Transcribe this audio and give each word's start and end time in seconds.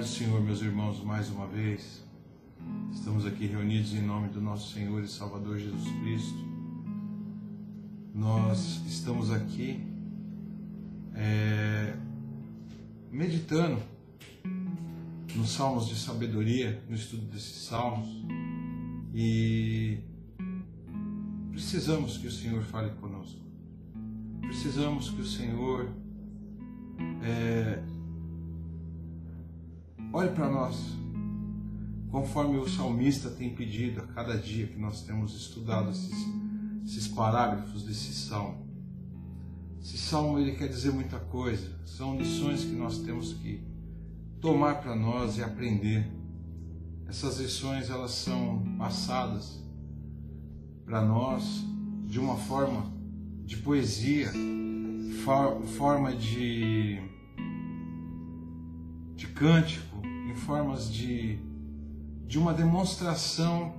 Paz 0.00 0.08
do 0.08 0.16
Senhor, 0.16 0.40
meus 0.40 0.62
irmãos, 0.62 1.04
mais 1.04 1.28
uma 1.28 1.46
vez. 1.46 2.02
Estamos 2.90 3.26
aqui 3.26 3.44
reunidos 3.44 3.92
em 3.92 4.00
nome 4.00 4.28
do 4.28 4.40
nosso 4.40 4.72
Senhor 4.72 5.04
e 5.04 5.06
Salvador 5.06 5.58
Jesus 5.58 5.84
Cristo. 6.00 6.38
Nós 8.14 8.80
estamos 8.86 9.30
aqui 9.30 9.78
é, 11.14 11.94
meditando 13.12 13.78
nos 15.36 15.50
salmos 15.50 15.86
de 15.88 15.96
sabedoria, 15.96 16.82
no 16.88 16.94
estudo 16.96 17.26
desses 17.26 17.66
salmos, 17.66 18.08
e 19.12 19.98
precisamos 21.50 22.16
que 22.16 22.26
o 22.26 22.32
Senhor 22.32 22.62
fale 22.62 22.88
conosco. 22.92 23.38
Precisamos 24.40 25.10
que 25.10 25.20
o 25.20 25.26
Senhor 25.26 25.90
é, 27.22 27.82
olhe 30.12 30.30
para 30.30 30.50
nós, 30.50 30.76
conforme 32.10 32.58
o 32.58 32.68
salmista 32.68 33.30
tem 33.30 33.54
pedido 33.54 34.00
a 34.00 34.06
cada 34.08 34.36
dia 34.36 34.66
que 34.66 34.78
nós 34.78 35.02
temos 35.02 35.34
estudado 35.34 35.90
esses, 35.90 36.26
esses 36.84 37.08
parágrafos 37.08 37.84
desse 37.84 38.12
salmo. 38.12 38.66
Esse 39.80 39.96
salmo 39.96 40.38
ele 40.38 40.52
quer 40.52 40.68
dizer 40.68 40.92
muita 40.92 41.18
coisa, 41.18 41.70
são 41.86 42.18
lições 42.18 42.64
que 42.64 42.72
nós 42.72 42.98
temos 42.98 43.32
que 43.34 43.62
tomar 44.40 44.80
para 44.80 44.94
nós 44.94 45.38
e 45.38 45.42
aprender. 45.42 46.10
Essas 47.06 47.38
lições 47.38 47.88
elas 47.88 48.12
são 48.12 48.62
passadas 48.78 49.62
para 50.84 51.00
nós 51.02 51.64
de 52.06 52.18
uma 52.18 52.36
forma 52.36 52.92
de 53.44 53.56
poesia, 53.56 54.30
forma 55.76 56.14
de, 56.14 57.00
de 59.14 59.26
cântico, 59.28 59.99
em 60.30 60.34
formas 60.34 60.92
de, 60.92 61.38
de 62.26 62.38
uma 62.38 62.54
demonstração 62.54 63.74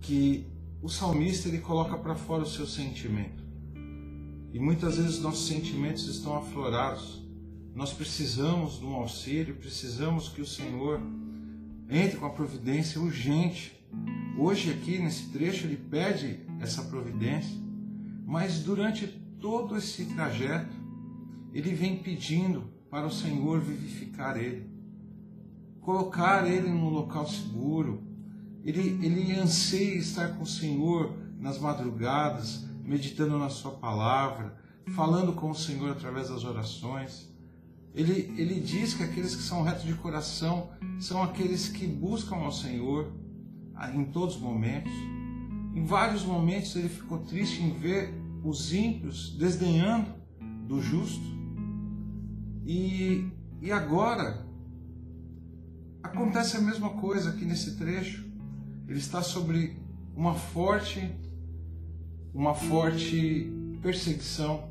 que 0.00 0.46
o 0.80 0.88
salmista 0.88 1.48
ele 1.48 1.58
coloca 1.58 1.96
para 1.98 2.14
fora 2.14 2.44
o 2.44 2.46
seu 2.46 2.66
sentimento. 2.66 3.44
E 4.52 4.58
muitas 4.58 4.96
vezes 4.96 5.20
nossos 5.20 5.48
sentimentos 5.48 6.06
estão 6.06 6.36
aflorados. 6.36 7.22
Nós 7.74 7.92
precisamos 7.92 8.78
de 8.78 8.86
um 8.86 8.94
auxílio, 8.94 9.56
precisamos 9.56 10.28
que 10.28 10.40
o 10.40 10.46
Senhor 10.46 11.00
entre 11.90 12.16
com 12.16 12.26
a 12.26 12.30
providência 12.30 13.00
urgente. 13.00 13.78
Hoje 14.38 14.70
aqui 14.70 14.98
nesse 14.98 15.28
trecho 15.30 15.66
ele 15.66 15.76
pede 15.76 16.40
essa 16.60 16.82
providência, 16.84 17.56
mas 18.24 18.60
durante 18.60 19.06
todo 19.40 19.76
esse 19.76 20.04
trajeto 20.06 20.74
ele 21.52 21.74
vem 21.74 21.98
pedindo 21.98 22.70
para 22.90 23.06
o 23.06 23.10
Senhor 23.10 23.60
vivificar 23.60 24.36
ele, 24.36 24.75
colocar 25.86 26.44
ele 26.50 26.68
num 26.68 26.88
local 26.88 27.28
seguro. 27.28 28.02
Ele, 28.64 28.98
ele 29.06 29.32
anseia 29.38 29.94
estar 29.94 30.36
com 30.36 30.42
o 30.42 30.46
Senhor 30.46 31.16
nas 31.38 31.60
madrugadas, 31.60 32.66
meditando 32.82 33.38
na 33.38 33.48
Sua 33.48 33.70
palavra, 33.70 34.56
falando 34.96 35.32
com 35.32 35.48
o 35.48 35.54
Senhor 35.54 35.92
através 35.92 36.28
das 36.28 36.44
orações. 36.44 37.32
Ele, 37.94 38.34
ele 38.36 38.60
diz 38.60 38.94
que 38.94 39.04
aqueles 39.04 39.36
que 39.36 39.42
são 39.42 39.62
retos 39.62 39.84
de 39.84 39.94
coração 39.94 40.70
são 40.98 41.22
aqueles 41.22 41.68
que 41.68 41.86
buscam 41.86 42.34
ao 42.34 42.50
Senhor 42.50 43.12
em 43.94 44.06
todos 44.06 44.34
os 44.34 44.42
momentos. 44.42 44.92
Em 45.72 45.84
vários 45.84 46.24
momentos 46.24 46.74
ele 46.74 46.88
ficou 46.88 47.20
triste 47.20 47.62
em 47.62 47.70
ver 47.78 48.12
os 48.42 48.72
ímpios 48.74 49.36
desdenhando 49.38 50.12
do 50.66 50.82
justo. 50.82 51.24
E, 52.66 53.30
e 53.62 53.70
agora 53.70 54.46
acontece 56.06 56.56
a 56.56 56.60
mesma 56.60 56.90
coisa 56.90 57.30
aqui 57.30 57.44
nesse 57.44 57.76
trecho. 57.76 58.24
Ele 58.88 58.98
está 58.98 59.22
sobre 59.22 59.76
uma 60.14 60.34
forte 60.34 61.12
uma 62.36 62.54
forte 62.54 63.50
perseguição 63.80 64.68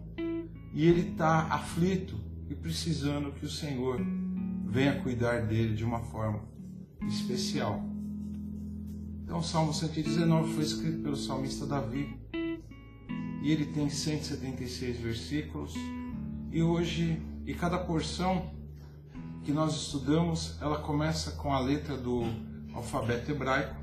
e 0.72 0.86
ele 0.86 1.10
está 1.10 1.48
aflito 1.48 2.16
e 2.48 2.54
precisando 2.54 3.32
que 3.32 3.44
o 3.44 3.50
Senhor 3.50 4.00
venha 4.68 5.02
cuidar 5.02 5.42
dele 5.48 5.76
de 5.76 5.84
uma 5.84 6.00
forma 6.00 6.44
especial. 7.08 7.84
Então, 9.24 9.40
o 9.40 9.44
Salmo 9.44 9.74
119 9.74 10.54
foi 10.54 10.64
escrito 10.64 11.02
pelo 11.02 11.16
salmista 11.16 11.66
Davi 11.66 12.16
e 13.42 13.52
ele 13.52 13.66
tem 13.66 13.90
176 13.90 15.00
versículos. 15.00 15.74
E 16.52 16.62
hoje, 16.62 17.20
e 17.48 17.54
cada 17.56 17.80
porção 17.80 18.52
que 19.46 19.54
nós 19.54 19.74
estudamos, 19.76 20.56
ela 20.60 20.80
começa 20.80 21.32
com 21.32 21.54
a 21.54 21.60
letra 21.60 21.96
do 21.96 22.24
alfabeto 22.74 23.32
hebraico, 23.32 23.76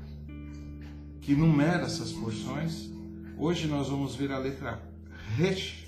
que 1.21 1.33
numera 1.33 1.83
essas 1.83 2.11
porções, 2.11 2.93
Hoje 3.35 3.67
nós 3.67 3.89
vamos 3.89 4.15
ver 4.15 4.31
a 4.31 4.37
letra 4.37 4.81
Resh, 5.35 5.87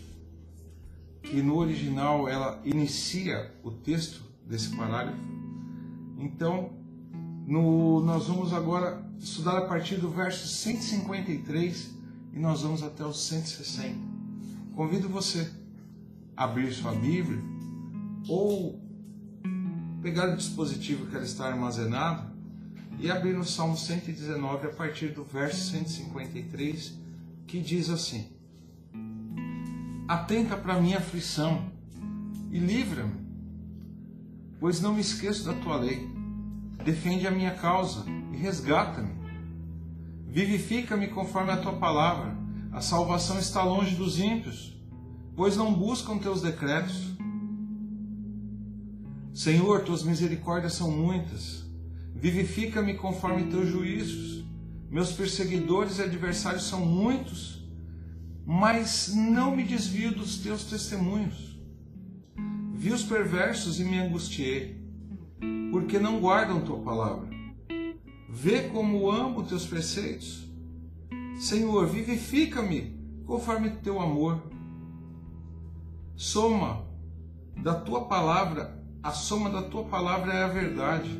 que 1.22 1.41
no 1.41 1.58
original 1.58 2.28
ela 2.28 2.59
inicia 2.66 3.53
o 3.64 3.69
texto 3.69 4.22
desse 4.46 4.75
parágrafo. 4.75 5.19
Então, 6.18 6.72
no, 7.46 8.02
nós 8.02 8.28
vamos 8.28 8.52
agora 8.52 9.08
estudar 9.19 9.59
a 9.59 9.62
partir 9.68 9.97
do 9.97 10.09
verso 10.09 10.47
153 10.47 11.96
e 12.34 12.40
nós 12.40 12.64
vamos 12.64 12.81
até 12.81 13.06
o 13.06 13.14
160. 13.14 13.96
Convido 14.75 15.08
você 15.08 15.50
a 16.35 16.46
abrir 16.46 16.74
sua 16.74 16.94
Bíblia 16.94 17.41
ou 18.28 18.81
pegar 20.05 20.29
o 20.29 20.38
dispositivo 20.38 21.07
que 21.07 21.16
ela 21.16 21.25
está 21.25 21.47
armazenado 21.47 22.31
e 22.99 23.09
abrir 23.09 23.33
no 23.33 23.43
Salmo 23.43 23.75
119 23.75 24.67
a 24.67 24.69
partir 24.69 25.07
do 25.07 25.23
verso 25.23 25.71
153 25.71 26.93
que 27.47 27.59
diz 27.59 27.89
assim: 27.89 28.27
Atenta 30.07 30.55
para 30.57 30.79
minha 30.79 30.99
aflição 30.99 31.71
e 32.51 32.59
livra-me, 32.59 33.16
pois 34.59 34.79
não 34.79 34.93
me 34.93 35.01
esqueço 35.01 35.43
da 35.43 35.55
tua 35.55 35.77
lei. 35.77 36.07
Defende 36.83 37.25
a 37.25 37.31
minha 37.31 37.55
causa 37.55 38.05
e 38.31 38.37
resgata-me. 38.37 39.09
Vivifica-me 40.27 41.07
conforme 41.07 41.49
a 41.49 41.57
tua 41.57 41.77
palavra. 41.77 42.37
A 42.72 42.79
salvação 42.79 43.39
está 43.39 43.63
longe 43.63 43.95
dos 43.95 44.19
ímpios, 44.19 44.79
pois 45.35 45.57
não 45.57 45.73
buscam 45.73 46.19
teus 46.19 46.43
decretos. 46.43 47.15
Senhor, 49.35 49.84
tuas 49.84 50.01
misericórdias 50.01 50.75
são 50.75 50.90
muitas. 50.90 51.66
Vivifica-me 52.16 52.94
conforme 52.94 53.51
teus 53.51 53.68
juízos. 53.68 54.46
Meus 54.90 55.12
perseguidores 55.12 56.00
e 56.00 56.03
adversários 56.03 56.63
são 56.63 56.85
muitos, 56.85 57.62
mas 58.46 59.13
não 59.13 59.53
me 59.53 59.66
desvio 59.66 60.16
dos 60.16 60.38
teus 60.38 60.63
testemunhos. 60.63 61.59
Vi 62.75 62.94
os 62.94 63.03
perversos 63.03 63.78
e 63.78 63.84
me 63.84 64.00
angustiei, 64.00 64.81
porque 65.69 66.00
não 66.00 66.22
guardam 66.22 66.63
tua 66.63 66.79
palavra. 66.79 67.28
Vê 68.29 68.69
como 68.69 69.12
amo 69.12 69.44
teus 69.44 69.66
preceitos. 69.66 70.50
Senhor, 71.38 71.85
vivifica-me 71.88 72.97
conforme 73.25 73.69
teu 73.69 74.00
amor. 74.00 74.41
Soma 76.16 76.88
da 77.62 77.75
tua 77.75 78.06
palavra, 78.06 78.75
a 79.05 79.11
soma 79.11 79.51
da 79.51 79.61
tua 79.61 79.83
palavra 79.83 80.33
é 80.33 80.43
a 80.43 80.47
verdade. 80.47 81.16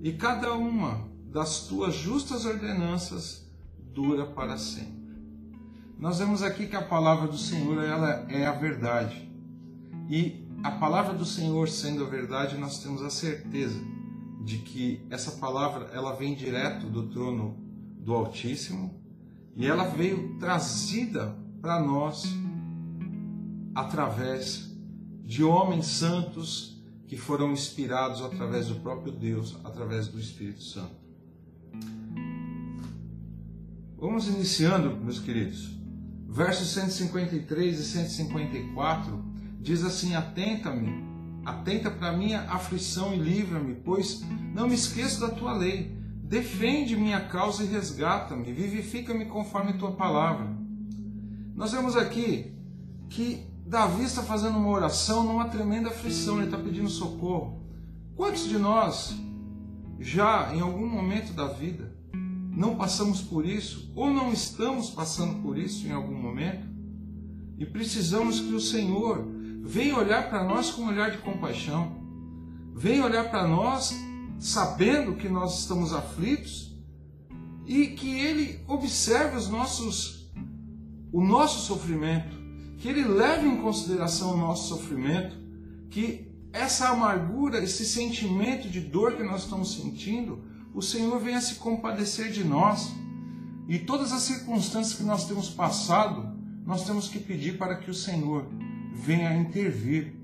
E 0.00 0.12
cada 0.12 0.54
uma 0.54 1.08
das 1.28 1.66
tuas 1.66 1.92
justas 1.92 2.44
ordenanças 2.44 3.44
dura 3.92 4.24
para 4.24 4.56
sempre. 4.56 5.18
Nós 5.98 6.20
vemos 6.20 6.40
aqui 6.40 6.68
que 6.68 6.76
a 6.76 6.82
palavra 6.82 7.26
do 7.26 7.36
Senhor 7.36 7.82
ela 7.82 8.24
é 8.28 8.46
a 8.46 8.52
verdade. 8.52 9.28
E 10.08 10.46
a 10.62 10.70
palavra 10.70 11.14
do 11.14 11.24
Senhor 11.24 11.68
sendo 11.68 12.04
a 12.04 12.08
verdade, 12.08 12.56
nós 12.56 12.80
temos 12.80 13.02
a 13.02 13.10
certeza 13.10 13.80
de 14.44 14.58
que 14.58 15.04
essa 15.10 15.32
palavra 15.32 15.90
ela 15.92 16.14
vem 16.14 16.36
direto 16.36 16.86
do 16.86 17.08
trono 17.08 17.56
do 17.98 18.14
Altíssimo 18.14 19.02
e 19.56 19.66
ela 19.66 19.82
veio 19.82 20.38
trazida 20.38 21.36
para 21.60 21.80
nós 21.80 22.24
através 23.74 24.67
de 25.28 25.44
homens 25.44 25.86
santos 25.88 26.82
que 27.06 27.14
foram 27.14 27.52
inspirados 27.52 28.22
através 28.22 28.68
do 28.68 28.76
próprio 28.76 29.12
Deus, 29.12 29.58
através 29.62 30.08
do 30.08 30.18
Espírito 30.18 30.62
Santo. 30.62 30.96
Vamos 33.98 34.26
iniciando, 34.26 34.96
meus 34.96 35.18
queridos. 35.18 35.76
Versos 36.26 36.68
153 36.68 37.78
e 37.78 37.84
154 37.84 39.22
diz 39.60 39.84
assim: 39.84 40.14
Atenta-me, 40.14 41.04
atenta 41.44 41.90
para 41.90 42.16
minha 42.16 42.40
aflição 42.50 43.12
e 43.12 43.18
livra-me, 43.18 43.74
pois 43.74 44.24
não 44.54 44.66
me 44.66 44.74
esqueço 44.74 45.20
da 45.20 45.28
tua 45.28 45.52
lei. 45.52 45.94
Defende 46.22 46.96
minha 46.96 47.20
causa 47.20 47.64
e 47.64 47.66
resgata-me, 47.66 48.50
vivifica-me 48.50 49.26
conforme 49.26 49.74
tua 49.74 49.92
palavra. 49.92 50.48
Nós 51.54 51.72
vemos 51.72 51.96
aqui 51.96 52.54
que 53.10 53.47
Davi 53.68 54.04
está 54.04 54.22
fazendo 54.22 54.56
uma 54.56 54.70
oração 54.70 55.22
numa 55.24 55.46
tremenda 55.46 55.90
aflição, 55.90 56.38
ele 56.38 56.46
está 56.46 56.56
pedindo 56.56 56.88
socorro. 56.88 57.62
Quantos 58.16 58.48
de 58.48 58.56
nós 58.56 59.14
já 60.00 60.54
em 60.54 60.60
algum 60.62 60.88
momento 60.88 61.34
da 61.34 61.48
vida 61.48 61.94
não 62.50 62.76
passamos 62.76 63.20
por 63.20 63.44
isso 63.44 63.92
ou 63.94 64.10
não 64.10 64.32
estamos 64.32 64.88
passando 64.88 65.42
por 65.42 65.58
isso 65.58 65.86
em 65.86 65.92
algum 65.92 66.14
momento? 66.14 66.66
E 67.58 67.66
precisamos 67.66 68.40
que 68.40 68.54
o 68.54 68.60
Senhor 68.60 69.28
venha 69.62 69.98
olhar 69.98 70.30
para 70.30 70.42
nós 70.44 70.70
com 70.70 70.82
um 70.82 70.88
olhar 70.88 71.10
de 71.10 71.18
compaixão, 71.18 71.92
venha 72.74 73.04
olhar 73.04 73.30
para 73.30 73.46
nós 73.46 73.94
sabendo 74.38 75.14
que 75.14 75.28
nós 75.28 75.60
estamos 75.60 75.92
aflitos 75.92 76.74
e 77.66 77.88
que 77.88 78.18
Ele 78.18 78.64
observe 78.66 79.36
os 79.36 79.46
nossos, 79.46 80.32
o 81.12 81.22
nosso 81.22 81.66
sofrimento, 81.66 82.37
que 82.78 82.88
Ele 82.88 83.04
leve 83.04 83.46
em 83.46 83.56
consideração 83.60 84.34
o 84.34 84.36
nosso 84.36 84.68
sofrimento, 84.68 85.36
que 85.90 86.28
essa 86.52 86.88
amargura, 86.88 87.62
esse 87.62 87.84
sentimento 87.84 88.68
de 88.68 88.80
dor 88.80 89.16
que 89.16 89.22
nós 89.22 89.44
estamos 89.44 89.74
sentindo, 89.74 90.42
o 90.72 90.80
Senhor 90.80 91.18
venha 91.18 91.40
se 91.40 91.56
compadecer 91.56 92.30
de 92.30 92.44
nós. 92.44 92.92
E 93.66 93.78
todas 93.80 94.12
as 94.12 94.22
circunstâncias 94.22 94.96
que 94.96 95.02
nós 95.02 95.26
temos 95.26 95.50
passado, 95.50 96.34
nós 96.64 96.84
temos 96.84 97.08
que 97.08 97.18
pedir 97.18 97.58
para 97.58 97.76
que 97.76 97.90
o 97.90 97.94
Senhor 97.94 98.46
venha 98.94 99.36
intervir. 99.36 100.14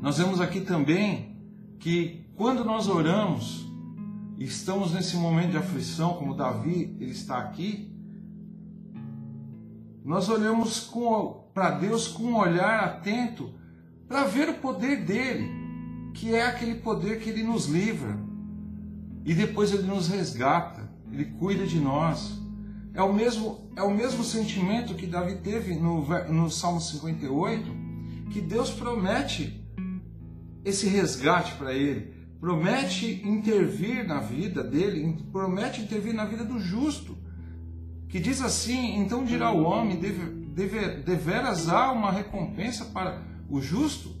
Nós 0.00 0.18
vemos 0.18 0.40
aqui 0.40 0.62
também 0.62 1.36
que 1.78 2.26
quando 2.34 2.64
nós 2.64 2.88
oramos, 2.88 3.66
estamos 4.38 4.92
nesse 4.92 5.16
momento 5.16 5.52
de 5.52 5.56
aflição, 5.58 6.14
como 6.14 6.34
Davi 6.34 6.96
ele 7.00 7.12
está 7.12 7.38
aqui, 7.38 7.95
nós 10.06 10.28
olhamos 10.28 10.88
para 11.52 11.70
Deus 11.72 12.06
com 12.06 12.22
um 12.22 12.36
olhar 12.36 12.84
atento 12.84 13.52
para 14.06 14.22
ver 14.22 14.48
o 14.48 14.54
poder 14.54 15.04
dele, 15.04 15.50
que 16.14 16.32
é 16.32 16.46
aquele 16.46 16.76
poder 16.76 17.18
que 17.18 17.28
ele 17.28 17.42
nos 17.42 17.66
livra 17.66 18.16
e 19.24 19.34
depois 19.34 19.72
ele 19.72 19.82
nos 19.82 20.06
resgata, 20.06 20.88
ele 21.10 21.24
cuida 21.24 21.66
de 21.66 21.80
nós. 21.80 22.40
É 22.94 23.02
o 23.02 23.12
mesmo, 23.12 23.68
é 23.74 23.82
o 23.82 23.92
mesmo 23.92 24.22
sentimento 24.22 24.94
que 24.94 25.08
Davi 25.08 25.34
teve 25.42 25.74
no, 25.74 26.06
no 26.32 26.48
Salmo 26.52 26.80
58, 26.80 27.64
que 28.30 28.40
Deus 28.40 28.70
promete 28.70 29.60
esse 30.64 30.86
resgate 30.86 31.56
para 31.56 31.74
ele, 31.74 32.14
promete 32.38 33.22
intervir 33.26 34.06
na 34.06 34.20
vida 34.20 34.62
dele, 34.62 35.18
promete 35.32 35.82
intervir 35.82 36.14
na 36.14 36.24
vida 36.24 36.44
do 36.44 36.60
justo. 36.60 37.25
Que 38.08 38.20
diz 38.20 38.40
assim: 38.40 38.96
então 38.98 39.24
dirá 39.24 39.50
o 39.50 39.62
homem, 39.62 39.98
deve, 39.98 40.24
deve, 40.50 41.02
deveras 41.02 41.68
há 41.68 41.90
uma 41.92 42.10
recompensa 42.10 42.86
para 42.86 43.22
o 43.48 43.60
justo, 43.60 44.14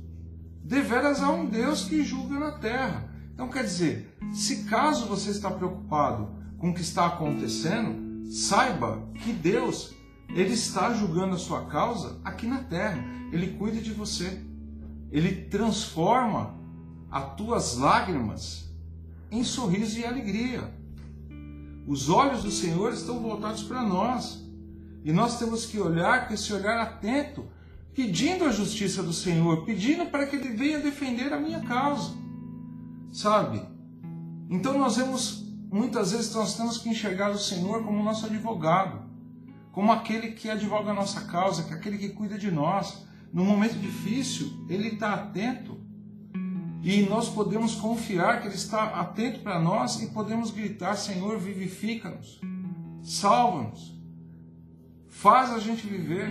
deveras 0.62 1.22
há 1.22 1.30
um 1.30 1.46
Deus 1.46 1.84
que 1.84 2.02
julga 2.02 2.38
na 2.38 2.52
terra. 2.52 3.10
Então 3.34 3.48
quer 3.48 3.64
dizer, 3.64 4.16
se 4.32 4.64
caso 4.64 5.06
você 5.06 5.30
está 5.30 5.50
preocupado 5.50 6.30
com 6.58 6.70
o 6.70 6.74
que 6.74 6.80
está 6.80 7.06
acontecendo, 7.06 8.30
saiba 8.30 9.02
que 9.22 9.32
Deus, 9.32 9.94
ele 10.30 10.54
está 10.54 10.92
julgando 10.92 11.34
a 11.34 11.38
sua 11.38 11.66
causa 11.66 12.18
aqui 12.24 12.46
na 12.46 12.62
terra. 12.62 12.98
Ele 13.32 13.48
cuida 13.58 13.80
de 13.80 13.92
você. 13.92 14.42
Ele 15.10 15.46
transforma 15.46 16.54
as 17.10 17.34
tuas 17.36 17.76
lágrimas 17.76 18.74
em 19.30 19.44
sorriso 19.44 19.98
e 19.98 20.04
alegria. 20.04 20.72
Os 21.86 22.08
olhos 22.08 22.42
do 22.42 22.50
Senhor 22.50 22.92
estão 22.92 23.20
voltados 23.20 23.62
para 23.62 23.82
nós. 23.82 24.44
E 25.04 25.12
nós 25.12 25.38
temos 25.38 25.66
que 25.66 25.78
olhar 25.78 26.26
com 26.26 26.34
esse 26.34 26.52
olhar 26.52 26.78
atento 26.80 27.46
pedindo 27.94 28.44
a 28.44 28.52
justiça 28.52 29.02
do 29.02 29.12
Senhor, 29.12 29.64
pedindo 29.64 30.06
para 30.06 30.26
que 30.26 30.36
Ele 30.36 30.50
venha 30.50 30.80
defender 30.80 31.32
a 31.32 31.40
minha 31.40 31.60
causa. 31.60 32.12
Sabe? 33.10 33.62
Então 34.50 34.76
nós 34.76 34.96
vemos, 34.96 35.46
muitas 35.70 36.12
vezes 36.12 36.34
nós 36.34 36.56
temos 36.56 36.76
que 36.76 36.90
enxergar 36.90 37.30
o 37.30 37.38
Senhor 37.38 37.84
como 37.84 38.02
nosso 38.02 38.26
advogado, 38.26 39.06
como 39.72 39.92
aquele 39.92 40.32
que 40.32 40.50
advoga 40.50 40.90
a 40.90 40.94
nossa 40.94 41.22
causa, 41.22 41.62
que 41.62 41.72
é 41.72 41.76
aquele 41.76 41.96
que 41.96 42.10
cuida 42.10 42.36
de 42.36 42.50
nós. 42.50 43.06
No 43.32 43.44
momento 43.44 43.78
difícil, 43.78 44.66
Ele 44.68 44.88
está 44.88 45.14
atento. 45.14 45.80
E 46.86 47.02
nós 47.02 47.28
podemos 47.28 47.74
confiar 47.74 48.40
que 48.40 48.46
Ele 48.46 48.54
está 48.54 48.84
atento 49.00 49.40
para 49.40 49.58
nós 49.58 50.00
e 50.00 50.06
podemos 50.06 50.52
gritar: 50.52 50.94
Senhor, 50.94 51.36
vivifica-nos, 51.36 52.40
salva-nos, 53.02 53.92
faz 55.08 55.50
a 55.50 55.58
gente 55.58 55.84
viver 55.84 56.30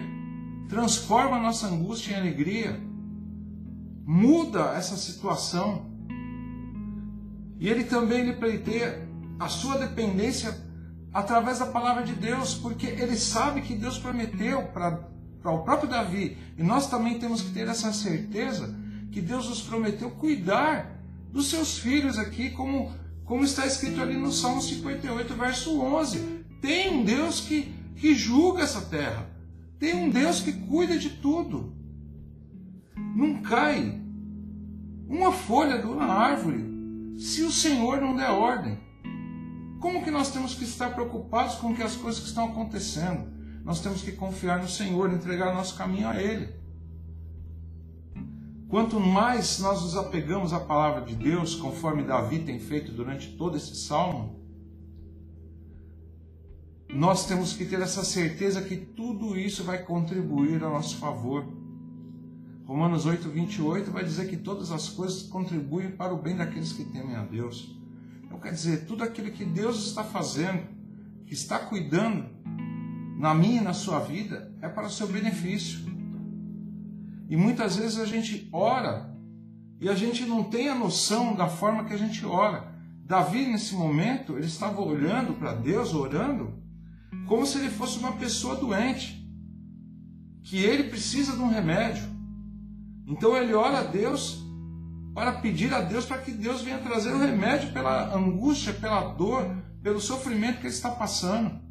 transforma 0.69 1.36
a 1.36 1.42
nossa 1.42 1.68
angústia 1.68 2.13
em 2.13 2.19
alegria, 2.22 2.80
muda 4.06 4.74
essa 4.78 4.96
situação. 4.96 5.94
E 7.60 7.68
ele 7.68 7.84
também 7.84 8.24
lhe 8.24 8.34
pleiteia 8.34 9.06
a 9.38 9.50
sua 9.50 9.78
dependência 9.78 10.58
através 11.13 11.60
da 11.60 11.66
palavra 11.66 12.04
de 12.04 12.13
Deus, 12.13 12.56
porque 12.56 12.88
ele 12.88 13.18
sabe 13.18 13.62
que 13.62 13.75
Deus 13.75 14.00
prometeu 14.00 14.63
para 14.68 15.06
o 15.44 15.63
próprio 15.63 15.90
Davi, 15.90 16.38
e 16.58 16.63
nós 16.63 16.90
também 16.90 17.19
temos 17.19 17.42
que 17.42 17.51
ter 17.51 17.68
essa 17.68 17.92
certeza 17.92 18.85
que 19.12 19.22
Deus 19.22 19.50
nos 19.50 19.62
prometeu 19.62 20.12
cuidar 20.12 21.00
dos 21.31 21.48
seus 21.48 21.78
filhos 21.78 22.18
aqui, 22.18 22.50
como, 22.50 22.94
como 23.24 23.44
está 23.44 23.66
escrito 23.66 24.02
ali 24.02 24.18
no 24.18 24.31
Salmo 24.31 24.62
58, 24.62 25.34
verso 25.34 25.81
11. 25.81 26.46
Tem 26.62 26.90
um 26.90 27.04
Deus 27.04 27.42
que, 27.42 27.74
que 27.96 28.16
julga 28.16 28.63
essa 28.63 28.81
terra. 28.81 29.30
Tem 29.78 29.96
um 29.96 30.10
Deus 30.10 30.42
que 30.42 30.52
cuida 30.54 30.98
de 30.98 31.10
tudo. 31.10 31.75
Não 33.16 33.42
cai 33.42 34.02
uma 35.08 35.31
folha 35.31 35.80
de 35.80 35.88
uma 35.88 36.06
árvore 36.06 36.63
se 37.18 37.44
o 37.44 37.51
Senhor 37.51 38.01
não 38.01 38.16
der 38.16 38.30
ordem. 38.30 38.78
Como 39.80 40.04
que 40.04 40.12
nós 40.12 40.31
temos 40.31 40.56
que 40.56 40.63
estar 40.63 40.94
preocupados 40.94 41.56
com 41.56 41.75
que 41.75 41.84
as 41.84 41.96
coisas 41.96 42.22
que 42.22 42.28
estão 42.28 42.46
acontecendo? 42.46 43.31
Nós 43.63 43.81
temos 43.81 44.01
que 44.01 44.12
confiar 44.12 44.60
no 44.60 44.68
Senhor, 44.68 45.12
entregar 45.12 45.54
nosso 45.54 45.75
caminho 45.75 46.08
a 46.08 46.22
Ele. 46.22 46.50
Quanto 48.67 49.00
mais 49.00 49.59
nós 49.59 49.83
nos 49.83 49.95
apegamos 49.95 50.51
à 50.51 50.59
palavra 50.59 51.01
de 51.01 51.15
Deus, 51.15 51.56
conforme 51.56 52.03
Davi 52.03 52.39
tem 52.39 52.59
feito 52.59 52.91
durante 52.91 53.38
todo 53.38 53.56
esse 53.56 53.75
salmo, 53.75 54.44
nós 56.89 57.27
temos 57.27 57.53
que 57.53 57.65
ter 57.65 57.79
essa 57.79 58.03
certeza 58.03 58.62
que 58.62 58.75
tudo 58.75 59.38
isso 59.38 59.63
vai 59.63 59.83
contribuir 59.83 60.63
a 60.63 60.69
nosso 60.69 60.97
favor. 60.97 61.45
Romanos 62.65 63.05
8, 63.05 63.29
28 63.29 63.91
vai 63.91 64.03
dizer 64.03 64.27
que 64.27 64.38
todas 64.38 64.72
as 64.72 64.89
coisas 64.89 65.24
contribuem 65.24 65.91
para 65.91 66.13
o 66.13 66.22
bem 66.22 66.36
daqueles 66.36 66.74
que 66.74 66.86
temem 66.86 67.15
a 67.15 67.24
Deus. 67.24 67.75
Então 68.24 68.39
quer 68.39 68.51
dizer, 68.51 68.86
tudo 68.86 69.03
aquilo 69.03 69.29
que 69.29 69.45
Deus 69.45 69.86
está 69.86 70.03
fazendo, 70.03 70.63
que 71.27 71.34
está 71.34 71.60
cuidando 71.60 72.25
na 73.17 73.36
minha 73.36 73.62
e 73.62 73.63
na 73.63 73.74
sua 73.74 74.00
vida, 74.00 74.51
é 74.62 74.67
para 74.67 74.88
o 74.88 74.91
seu 74.91 75.07
benefício. 75.07 75.95
E 77.29 77.36
muitas 77.36 77.75
vezes 77.75 77.98
a 77.98 78.05
gente 78.05 78.48
ora 78.51 79.13
e 79.79 79.89
a 79.89 79.96
gente 79.96 80.25
não 80.25 80.44
tem 80.44 80.70
a 80.70 80.75
noção 80.75 81.36
da 81.36 81.48
forma 81.48 81.86
que 81.86 81.94
a 81.94 81.98
gente 81.98 82.25
ora. 82.25 82.74
Davi, 83.05 83.46
nesse 83.46 83.75
momento, 83.75 84.38
ele 84.38 84.48
estava 84.48 84.82
olhando 84.82 85.34
para 85.34 85.53
Deus, 85.53 85.94
orando, 85.94 86.53
como 87.27 87.46
se 87.46 87.58
ele 87.60 87.70
fosse 87.70 88.00
uma 88.00 88.13
pessoa 88.13 88.55
doente, 88.55 89.24
que 90.44 90.58
ele 90.58 90.89
precisa 90.89 91.34
de 91.34 91.41
um 91.41 91.50
remédio. 91.50 92.03
Então 93.08 93.36
ele 93.36 93.53
ora 93.53 93.79
a 93.79 93.84
Deus 93.84 94.44
para 95.13 95.34
pedir 95.34 95.74
a 95.74 95.82
Deus 95.82 96.05
para 96.05 96.17
que 96.17 96.32
Deus 96.32 96.62
venha 96.62 96.79
trazer 96.79 97.13
o 97.13 97.20
remédio 97.20 97.72
pela 97.72 98.15
angústia, 98.15 98.74
pela 98.74 99.13
dor, 99.13 99.55
pelo 99.82 100.01
sofrimento 100.01 100.60
que 100.60 100.67
ele 100.67 100.74
está 100.74 100.89
passando. 100.89 101.64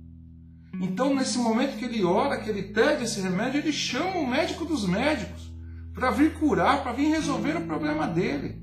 Então, 0.81 1.15
nesse 1.15 1.39
momento 1.39 1.77
que 1.77 1.85
ele 1.85 2.05
ora, 2.05 2.41
que 2.41 2.51
ele 2.51 2.63
pede 2.63 3.05
esse 3.05 3.21
remédio, 3.21 3.61
ele 3.61 3.73
chama 3.73 4.17
o 4.17 4.27
médico 4.27 4.65
dos 4.65 4.87
médicos 4.87 5.53
para 5.95 6.11
vir 6.11 6.35
curar, 6.35 6.83
para 6.83 6.93
vir 6.93 7.09
resolver 7.09 7.57
o 7.57 7.67
problema 7.67 8.07
dele. 8.07 8.63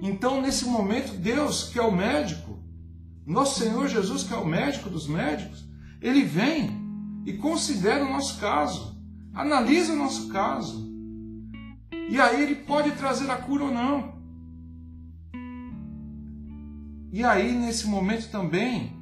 Então, 0.00 0.40
nesse 0.40 0.64
momento, 0.64 1.12
Deus, 1.14 1.70
que 1.70 1.78
é 1.78 1.82
o 1.82 1.92
médico, 1.92 2.62
nosso 3.26 3.60
Senhor 3.60 3.88
Jesus, 3.88 4.24
que 4.24 4.32
é 4.32 4.36
o 4.36 4.46
médico 4.46 4.90
dos 4.90 5.06
médicos, 5.06 5.64
ele 6.00 6.22
vem 6.22 6.70
e 7.24 7.34
considera 7.34 8.04
o 8.04 8.12
nosso 8.12 8.40
caso, 8.40 9.00
analisa 9.32 9.92
o 9.92 9.96
nosso 9.96 10.28
caso. 10.28 10.90
E 12.08 12.20
aí 12.20 12.42
ele 12.42 12.56
pode 12.56 12.92
trazer 12.92 13.30
a 13.30 13.36
cura 13.36 13.64
ou 13.64 13.72
não. 13.72 14.20
E 17.12 17.22
aí, 17.22 17.52
nesse 17.52 17.86
momento 17.86 18.30
também, 18.30 18.96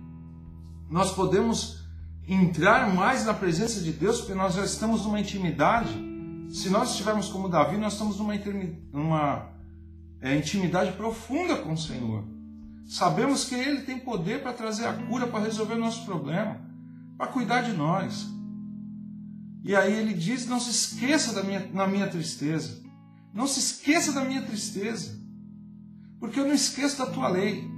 nós 0.90 1.12
podemos 1.12 1.79
entrar 2.26 2.94
mais 2.94 3.24
na 3.24 3.34
presença 3.34 3.80
de 3.80 3.92
Deus, 3.92 4.18
porque 4.18 4.34
nós 4.34 4.54
já 4.54 4.64
estamos 4.64 5.04
numa 5.04 5.20
intimidade. 5.20 5.90
Se 6.48 6.68
nós 6.68 6.90
estivermos 6.90 7.28
como 7.28 7.48
Davi, 7.48 7.76
nós 7.76 7.92
estamos 7.94 8.18
numa, 8.18 8.34
numa 8.92 9.48
é, 10.20 10.36
intimidade 10.36 10.92
profunda 10.92 11.56
com 11.56 11.72
o 11.72 11.78
Senhor. 11.78 12.24
Sabemos 12.86 13.44
que 13.44 13.54
Ele 13.54 13.82
tem 13.82 13.98
poder 13.98 14.42
para 14.42 14.52
trazer 14.52 14.86
a 14.86 14.94
cura, 14.94 15.26
para 15.26 15.44
resolver 15.44 15.74
o 15.74 15.80
nosso 15.80 16.04
problema 16.04 16.70
para 17.20 17.26
cuidar 17.26 17.60
de 17.60 17.74
nós. 17.74 18.26
E 19.62 19.76
aí 19.76 19.92
ele 19.92 20.14
diz: 20.14 20.46
não 20.46 20.58
se 20.58 20.70
esqueça 20.70 21.34
da 21.34 21.42
minha, 21.42 21.68
na 21.70 21.86
minha 21.86 22.08
tristeza. 22.08 22.82
Não 23.34 23.46
se 23.46 23.60
esqueça 23.60 24.10
da 24.12 24.24
minha 24.24 24.40
tristeza. 24.40 25.20
porque 26.18 26.40
eu 26.40 26.46
não 26.46 26.54
esqueço 26.54 26.96
da 26.96 27.06
tua 27.06 27.28
lei. 27.28 27.68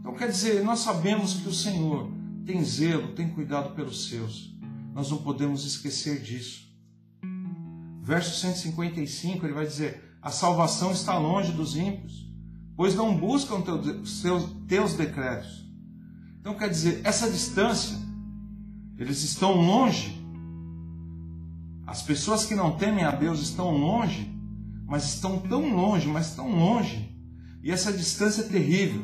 Então 0.00 0.14
quer 0.14 0.28
dizer, 0.28 0.64
nós 0.64 0.80
sabemos 0.80 1.34
que 1.34 1.48
o 1.48 1.52
Senhor 1.52 2.10
tem 2.44 2.62
zelo, 2.62 3.12
tem 3.14 3.28
cuidado 3.28 3.74
pelos 3.74 4.08
seus. 4.08 4.54
Nós 4.92 5.10
não 5.10 5.18
podemos 5.18 5.64
esquecer 5.64 6.20
disso. 6.20 6.64
Verso 8.02 8.38
155, 8.38 9.46
ele 9.46 9.54
vai 9.54 9.66
dizer: 9.66 10.16
A 10.20 10.30
salvação 10.30 10.92
está 10.92 11.16
longe 11.18 11.52
dos 11.52 11.74
ímpios, 11.76 12.30
pois 12.76 12.94
não 12.94 13.16
buscam 13.16 13.62
teus, 13.62 14.22
teus 14.68 14.94
decretos. 14.94 15.64
Então 16.40 16.54
quer 16.54 16.68
dizer, 16.68 17.00
essa 17.04 17.30
distância, 17.30 17.96
eles 18.98 19.22
estão 19.22 19.52
longe. 19.52 20.22
As 21.86 22.02
pessoas 22.02 22.44
que 22.44 22.54
não 22.54 22.76
temem 22.76 23.04
a 23.04 23.10
Deus 23.10 23.40
estão 23.40 23.70
longe, 23.70 24.30
mas 24.86 25.04
estão 25.04 25.38
tão 25.40 25.74
longe, 25.74 26.06
mas 26.06 26.34
tão 26.34 26.54
longe. 26.54 27.10
E 27.62 27.70
essa 27.70 27.90
distância 27.90 28.42
é 28.42 28.48
terrível. 28.48 29.02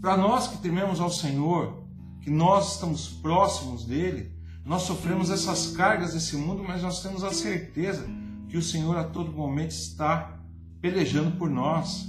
Para 0.00 0.16
nós 0.16 0.48
que 0.48 0.58
tememos 0.58 0.98
ao 0.98 1.10
Senhor, 1.10 1.79
que 2.20 2.30
nós 2.30 2.74
estamos 2.74 3.08
próximos 3.08 3.84
dele, 3.84 4.30
nós 4.64 4.82
sofremos 4.82 5.30
essas 5.30 5.68
cargas 5.72 6.12
desse 6.12 6.36
mundo, 6.36 6.62
mas 6.62 6.82
nós 6.82 7.02
temos 7.02 7.24
a 7.24 7.32
certeza 7.32 8.06
que 8.48 8.56
o 8.56 8.62
Senhor 8.62 8.96
a 8.96 9.04
todo 9.04 9.32
momento 9.32 9.70
está 9.70 10.38
pelejando 10.80 11.36
por 11.36 11.48
nós. 11.48 12.08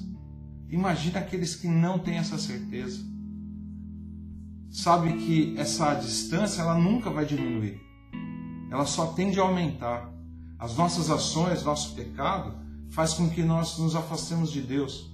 Imagina 0.69 1.19
aqueles 1.19 1.55
que 1.55 1.67
não 1.67 1.99
têm 1.99 2.17
essa 2.17 2.37
certeza. 2.37 3.03
Sabe 4.69 5.17
que 5.17 5.53
essa 5.57 5.93
distância 5.95 6.61
ela 6.61 6.75
nunca 6.75 7.09
vai 7.09 7.25
diminuir. 7.25 7.79
Ela 8.71 8.85
só 8.85 9.07
tende 9.07 9.39
a 9.39 9.43
aumentar. 9.43 10.09
As 10.57 10.77
nossas 10.77 11.09
ações, 11.09 11.63
nosso 11.63 11.93
pecado, 11.93 12.55
faz 12.89 13.13
com 13.13 13.29
que 13.29 13.43
nós 13.43 13.77
nos 13.77 13.95
afastemos 13.95 14.51
de 14.51 14.61
Deus. 14.61 15.10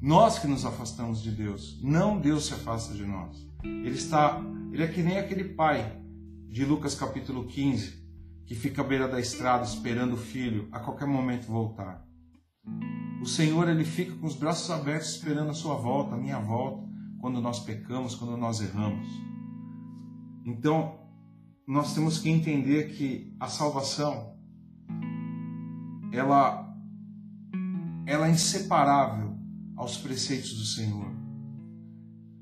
Nós 0.00 0.38
que 0.38 0.46
nos 0.46 0.64
afastamos 0.66 1.22
de 1.22 1.30
Deus, 1.30 1.80
não 1.82 2.20
Deus 2.20 2.46
se 2.46 2.54
afasta 2.54 2.92
de 2.92 3.04
nós. 3.06 3.36
Ele 3.64 3.94
está, 3.94 4.40
ele 4.70 4.82
é 4.82 4.86
que 4.86 5.02
nem 5.02 5.18
aquele 5.18 5.44
pai 5.44 6.00
de 6.48 6.64
Lucas 6.64 6.94
capítulo 6.94 7.46
15, 7.46 8.04
que 8.44 8.54
fica 8.54 8.82
à 8.82 8.84
beira 8.84 9.08
da 9.08 9.18
estrada 9.18 9.64
esperando 9.64 10.12
o 10.12 10.18
filho 10.18 10.68
a 10.70 10.80
qualquer 10.80 11.08
momento 11.08 11.46
voltar. 11.46 12.04
O 13.22 13.26
Senhor 13.26 13.68
ele 13.68 13.84
fica 13.84 14.14
com 14.16 14.26
os 14.26 14.36
braços 14.36 14.70
abertos 14.70 15.08
esperando 15.14 15.50
a 15.50 15.54
sua 15.54 15.74
volta, 15.74 16.14
a 16.14 16.18
minha 16.18 16.38
volta, 16.38 16.86
quando 17.18 17.40
nós 17.40 17.60
pecamos, 17.60 18.14
quando 18.14 18.36
nós 18.36 18.60
erramos. 18.60 19.08
Então, 20.44 21.00
nós 21.66 21.94
temos 21.94 22.18
que 22.18 22.28
entender 22.28 22.94
que 22.94 23.34
a 23.40 23.48
salvação 23.48 24.36
ela 26.12 26.64
ela 28.06 28.28
é 28.28 28.30
inseparável 28.30 29.25
aos 29.76 29.96
preceitos 29.98 30.54
do 30.54 30.64
Senhor. 30.64 31.12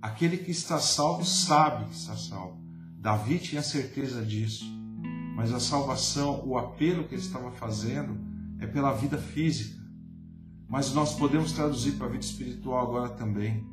Aquele 0.01 0.37
que 0.37 0.51
está 0.51 0.79
salvo 0.79 1.25
sabe 1.25 1.87
que 1.87 1.95
está 1.95 2.17
salvo. 2.17 2.63
Davi 2.99 3.39
tinha 3.39 3.63
certeza 3.63 4.25
disso. 4.25 4.65
Mas 5.35 5.53
a 5.53 5.59
salvação, 5.59 6.47
o 6.47 6.57
apelo 6.57 7.05
que 7.05 7.15
ele 7.15 7.23
estava 7.23 7.51
fazendo 7.51 8.17
é 8.61 8.67
pela 8.67 8.93
vida 8.93 9.19
física. 9.19 9.83
Mas 10.69 10.93
nós 10.95 11.15
podemos 11.15 11.53
traduzir 11.53 11.93
para 11.93 12.07
a 12.07 12.11
vida 12.11 12.25
espiritual 12.25 12.87
agora 12.87 13.09
também. 13.11 13.67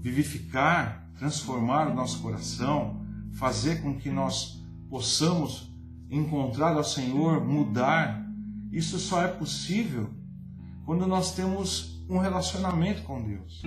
Vivificar, 0.00 1.08
transformar 1.18 1.88
o 1.88 1.94
nosso 1.94 2.20
coração, 2.20 3.00
fazer 3.32 3.80
com 3.80 3.96
que 3.96 4.10
nós 4.10 4.62
possamos 4.90 5.72
encontrar 6.10 6.76
ao 6.76 6.84
Senhor, 6.84 7.44
mudar. 7.44 8.24
Isso 8.70 8.98
só 8.98 9.22
é 9.22 9.28
possível 9.28 10.10
quando 10.84 11.06
nós 11.06 11.34
temos 11.34 11.93
um 12.08 12.18
relacionamento 12.18 13.02
com 13.02 13.22
Deus. 13.22 13.62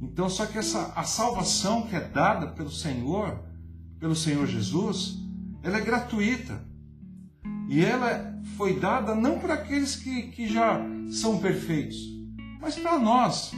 Então, 0.00 0.28
só 0.28 0.46
que 0.46 0.58
essa 0.58 0.92
a 0.94 1.04
salvação 1.04 1.86
que 1.86 1.96
é 1.96 2.00
dada 2.00 2.48
pelo 2.48 2.70
Senhor, 2.70 3.42
pelo 3.98 4.14
Senhor 4.14 4.46
Jesus, 4.46 5.18
ela 5.62 5.78
é 5.78 5.80
gratuita. 5.80 6.62
E 7.68 7.82
ela 7.82 8.40
foi 8.56 8.78
dada 8.78 9.14
não 9.14 9.38
para 9.38 9.54
aqueles 9.54 9.96
que, 9.96 10.24
que 10.24 10.46
já 10.46 10.78
são 11.10 11.38
perfeitos, 11.38 11.96
mas 12.60 12.76
para 12.76 12.98
nós 12.98 13.52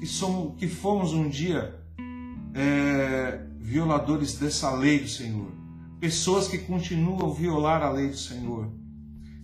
que 0.00 0.06
somos 0.06 0.56
que 0.58 0.66
fomos 0.66 1.12
um 1.12 1.28
dia 1.28 1.78
é, 2.54 3.46
violadores 3.58 4.38
dessa 4.38 4.74
lei 4.74 5.00
do 5.00 5.08
Senhor, 5.08 5.52
pessoas 6.00 6.48
que 6.48 6.58
continuam 6.58 7.30
a 7.30 7.34
violar 7.34 7.82
a 7.82 7.90
lei 7.90 8.08
do 8.08 8.16
Senhor. 8.16 8.72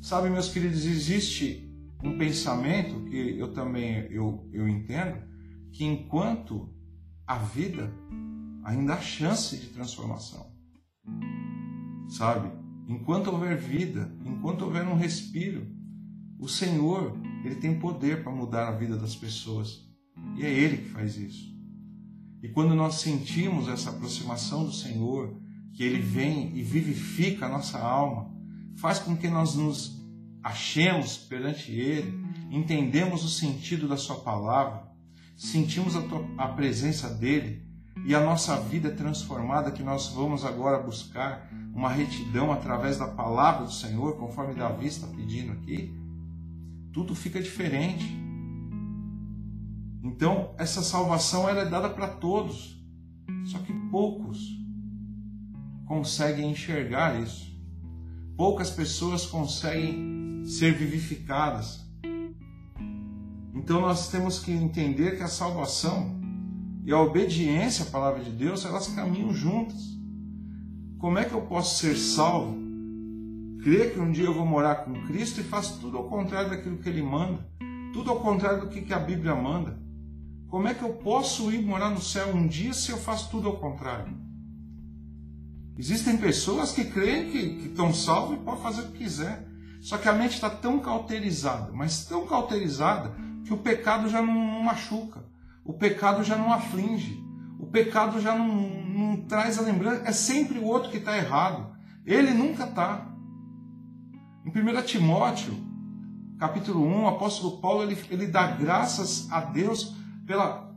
Sabe, 0.00 0.30
meus 0.30 0.48
queridos, 0.48 0.86
existe 0.86 1.69
um 2.02 2.16
pensamento 2.16 3.04
que 3.04 3.38
eu 3.38 3.52
também 3.52 4.06
eu, 4.10 4.48
eu 4.52 4.68
entendo 4.68 5.22
que 5.72 5.84
enquanto 5.84 6.72
a 7.26 7.36
vida 7.36 7.92
ainda 8.64 8.94
há 8.94 9.00
chance 9.00 9.56
de 9.56 9.68
transformação. 9.68 10.50
Sabe? 12.08 12.50
Enquanto 12.88 13.28
houver 13.28 13.56
vida, 13.56 14.12
enquanto 14.24 14.62
houver 14.62 14.86
um 14.86 14.96
respiro, 14.96 15.66
o 16.38 16.48
Senhor, 16.48 17.16
ele 17.44 17.56
tem 17.56 17.78
poder 17.78 18.22
para 18.22 18.32
mudar 18.32 18.68
a 18.68 18.76
vida 18.76 18.96
das 18.96 19.14
pessoas. 19.14 19.88
E 20.36 20.44
é 20.44 20.50
ele 20.50 20.78
que 20.78 20.88
faz 20.88 21.16
isso. 21.16 21.50
E 22.42 22.48
quando 22.48 22.74
nós 22.74 22.96
sentimos 22.96 23.68
essa 23.68 23.90
aproximação 23.90 24.64
do 24.64 24.72
Senhor, 24.72 25.38
que 25.74 25.84
ele 25.84 26.00
vem 26.00 26.56
e 26.56 26.62
vivifica 26.62 27.46
a 27.46 27.48
nossa 27.48 27.78
alma, 27.78 28.34
faz 28.76 28.98
com 28.98 29.16
que 29.16 29.28
nós 29.28 29.54
nos 29.54 29.99
achemos 30.42 31.16
perante 31.16 31.72
Ele, 31.72 32.24
entendemos 32.50 33.24
o 33.24 33.28
sentido 33.28 33.88
da 33.88 33.96
Sua 33.96 34.16
palavra, 34.16 34.88
sentimos 35.36 35.96
a, 35.96 36.02
tua, 36.02 36.26
a 36.38 36.48
presença 36.48 37.08
dEle 37.08 37.62
e 38.04 38.14
a 38.14 38.20
nossa 38.20 38.58
vida 38.60 38.88
é 38.88 38.92
transformada, 38.92 39.70
que 39.70 39.82
nós 39.82 40.08
vamos 40.08 40.44
agora 40.44 40.82
buscar 40.82 41.50
uma 41.74 41.90
retidão 41.90 42.50
através 42.50 42.98
da 42.98 43.06
palavra 43.06 43.64
do 43.64 43.72
Senhor, 43.72 44.16
conforme 44.16 44.54
Davi 44.54 44.86
está 44.86 45.06
pedindo 45.06 45.52
aqui, 45.52 45.94
tudo 46.92 47.14
fica 47.14 47.40
diferente. 47.40 48.04
Então, 50.02 50.54
essa 50.58 50.82
salvação 50.82 51.48
ela 51.48 51.62
é 51.62 51.68
dada 51.68 51.88
para 51.88 52.08
todos, 52.08 52.78
só 53.44 53.58
que 53.58 53.72
poucos 53.90 54.38
conseguem 55.86 56.50
enxergar 56.50 57.20
isso. 57.20 57.50
Poucas 58.36 58.70
pessoas 58.70 59.26
conseguem 59.26 60.19
ser 60.44 60.74
vivificadas. 60.74 61.80
Então 63.54 63.80
nós 63.80 64.08
temos 64.08 64.38
que 64.38 64.52
entender 64.52 65.16
que 65.16 65.22
a 65.22 65.28
salvação 65.28 66.20
e 66.84 66.92
a 66.92 67.00
obediência 67.00 67.84
à 67.84 67.88
palavra 67.88 68.22
de 68.22 68.30
Deus, 68.30 68.64
elas 68.64 68.88
caminham 68.88 69.32
juntas. 69.32 69.98
Como 70.98 71.18
é 71.18 71.24
que 71.24 71.34
eu 71.34 71.42
posso 71.42 71.78
ser 71.78 71.96
salvo? 71.96 72.58
Crer 73.62 73.92
que 73.92 74.00
um 74.00 74.10
dia 74.10 74.24
eu 74.24 74.34
vou 74.34 74.46
morar 74.46 74.84
com 74.84 75.06
Cristo 75.06 75.40
e 75.40 75.44
faço 75.44 75.78
tudo 75.80 75.98
ao 75.98 76.08
contrário 76.08 76.50
daquilo 76.50 76.78
que 76.78 76.88
Ele 76.88 77.02
manda, 77.02 77.46
tudo 77.92 78.10
ao 78.10 78.20
contrário 78.20 78.62
do 78.62 78.68
que 78.68 78.92
a 78.92 78.98
Bíblia 78.98 79.34
manda. 79.34 79.78
Como 80.48 80.66
é 80.66 80.74
que 80.74 80.82
eu 80.82 80.94
posso 80.94 81.52
ir 81.52 81.62
morar 81.62 81.90
no 81.90 82.00
céu 82.00 82.34
um 82.34 82.46
dia 82.46 82.72
se 82.72 82.90
eu 82.90 82.96
faço 82.96 83.30
tudo 83.30 83.48
ao 83.48 83.58
contrário? 83.58 84.16
Existem 85.78 86.16
pessoas 86.16 86.72
que 86.72 86.84
creem 86.84 87.30
que, 87.30 87.56
que 87.56 87.68
estão 87.68 87.94
salvos 87.94 88.36
e 88.36 88.40
podem 88.40 88.62
fazer 88.62 88.82
o 88.82 88.88
que 88.88 88.98
quiser. 88.98 89.46
Só 89.80 89.96
que 89.96 90.08
a 90.08 90.12
mente 90.12 90.34
está 90.34 90.50
tão 90.50 90.78
cauterizada, 90.78 91.72
mas 91.72 92.04
tão 92.04 92.26
cauterizada, 92.26 93.14
que 93.44 93.52
o 93.52 93.58
pecado 93.58 94.08
já 94.08 94.20
não 94.20 94.62
machuca, 94.62 95.24
o 95.64 95.72
pecado 95.72 96.22
já 96.22 96.36
não 96.36 96.52
aflige, 96.52 97.18
o 97.58 97.66
pecado 97.66 98.20
já 98.20 98.36
não, 98.36 98.46
não 98.46 99.16
traz 99.22 99.58
a 99.58 99.62
lembrança. 99.62 100.02
É 100.04 100.12
sempre 100.12 100.58
o 100.58 100.64
outro 100.64 100.90
que 100.90 100.98
está 100.98 101.16
errado. 101.16 101.74
Ele 102.06 102.32
nunca 102.32 102.64
está. 102.64 103.06
Em 104.44 104.50
1 104.50 104.82
Timóteo, 104.82 105.54
capítulo 106.38 106.84
1, 106.86 107.04
o 107.04 107.08
apóstolo 107.08 107.60
Paulo 107.60 107.82
ele, 107.82 107.98
ele 108.10 108.26
dá 108.26 108.46
graças 108.48 109.30
a 109.30 109.40
Deus 109.40 109.94
pela, 110.26 110.72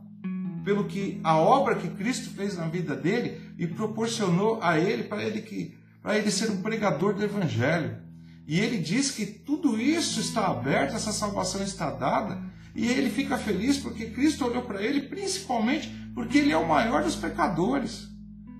pelo 0.64 0.84
que 0.84 1.20
a 1.24 1.36
obra 1.36 1.76
que 1.76 1.88
Cristo 1.88 2.30
fez 2.30 2.56
na 2.56 2.66
vida 2.66 2.94
dele 2.94 3.40
e 3.58 3.66
proporcionou 3.66 4.58
a 4.62 4.78
ele 4.78 5.04
para 5.04 5.22
ele 5.22 5.42
que 5.42 5.76
para 6.02 6.18
ele 6.18 6.30
ser 6.30 6.50
um 6.50 6.60
pregador 6.60 7.14
do 7.14 7.24
evangelho. 7.24 8.03
E 8.46 8.60
ele 8.60 8.78
diz 8.78 9.10
que 9.10 9.24
tudo 9.24 9.80
isso 9.80 10.20
está 10.20 10.48
aberto, 10.48 10.94
essa 10.94 11.12
salvação 11.12 11.62
está 11.62 11.90
dada, 11.90 12.42
e 12.74 12.86
ele 12.88 13.08
fica 13.08 13.38
feliz 13.38 13.78
porque 13.78 14.06
Cristo 14.06 14.44
olhou 14.44 14.62
para 14.62 14.82
ele, 14.82 15.02
principalmente 15.02 15.88
porque 16.14 16.38
ele 16.38 16.52
é 16.52 16.56
o 16.56 16.68
maior 16.68 17.02
dos 17.02 17.16
pecadores. 17.16 18.08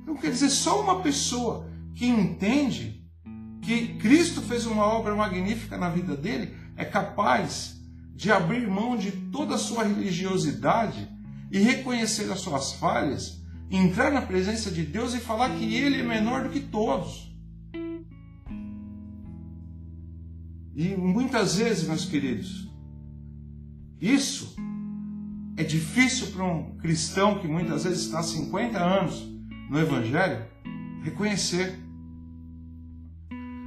Então 0.03 0.17
quer 0.17 0.31
dizer, 0.31 0.51
só 0.51 0.81
uma 0.81 1.03
pessoa 1.03 1.71
que 1.95 2.07
entende 2.07 3.05
que 3.61 3.95
Cristo 3.95 4.43
fez 4.43 4.67
uma 4.67 4.85
obra 4.85 5.15
magnífica 5.15 5.77
na 5.77 5.89
vida 5.89 6.17
dele 6.17 6.55
é 6.77 6.85
capaz 6.85 7.77
de 8.15 8.31
abrir 8.31 8.69
mão 8.69 8.97
de 8.97 9.11
toda 9.11 9.55
a 9.55 9.59
sua 9.59 9.85
religiosidade 9.85 11.09
e 11.51 11.59
reconhecer 11.59 12.31
as 12.31 12.41
suas 12.41 12.73
falhas, 12.73 13.43
entrar 13.71 14.11
na 14.11 14.23
presença 14.23 14.71
de 14.71 14.83
Deus 14.83 15.15
e 15.15 15.21
falar 15.21 15.51
que 15.51 15.75
ele 15.75 16.01
é 16.01 16.03
menor 16.03 16.45
do 16.45 16.51
que 16.51 16.61
todos. 16.61 17.24
E 20.75 20.97
muitas 20.97 21.57
vezes, 21.57 21.87
meus 21.87 22.05
queridos, 22.05 22.69
Isso 24.01 24.55
é 25.57 25.63
difícil 25.63 26.29
para 26.33 26.45
um 26.45 26.77
cristão 26.77 27.39
que 27.39 27.47
muitas 27.47 27.85
vezes 27.85 28.07
está 28.07 28.19
há 28.19 28.23
50 28.23 28.79
anos 28.79 29.27
no 29.71 29.79
Evangelho 29.79 30.45
reconhecer. 31.03 31.79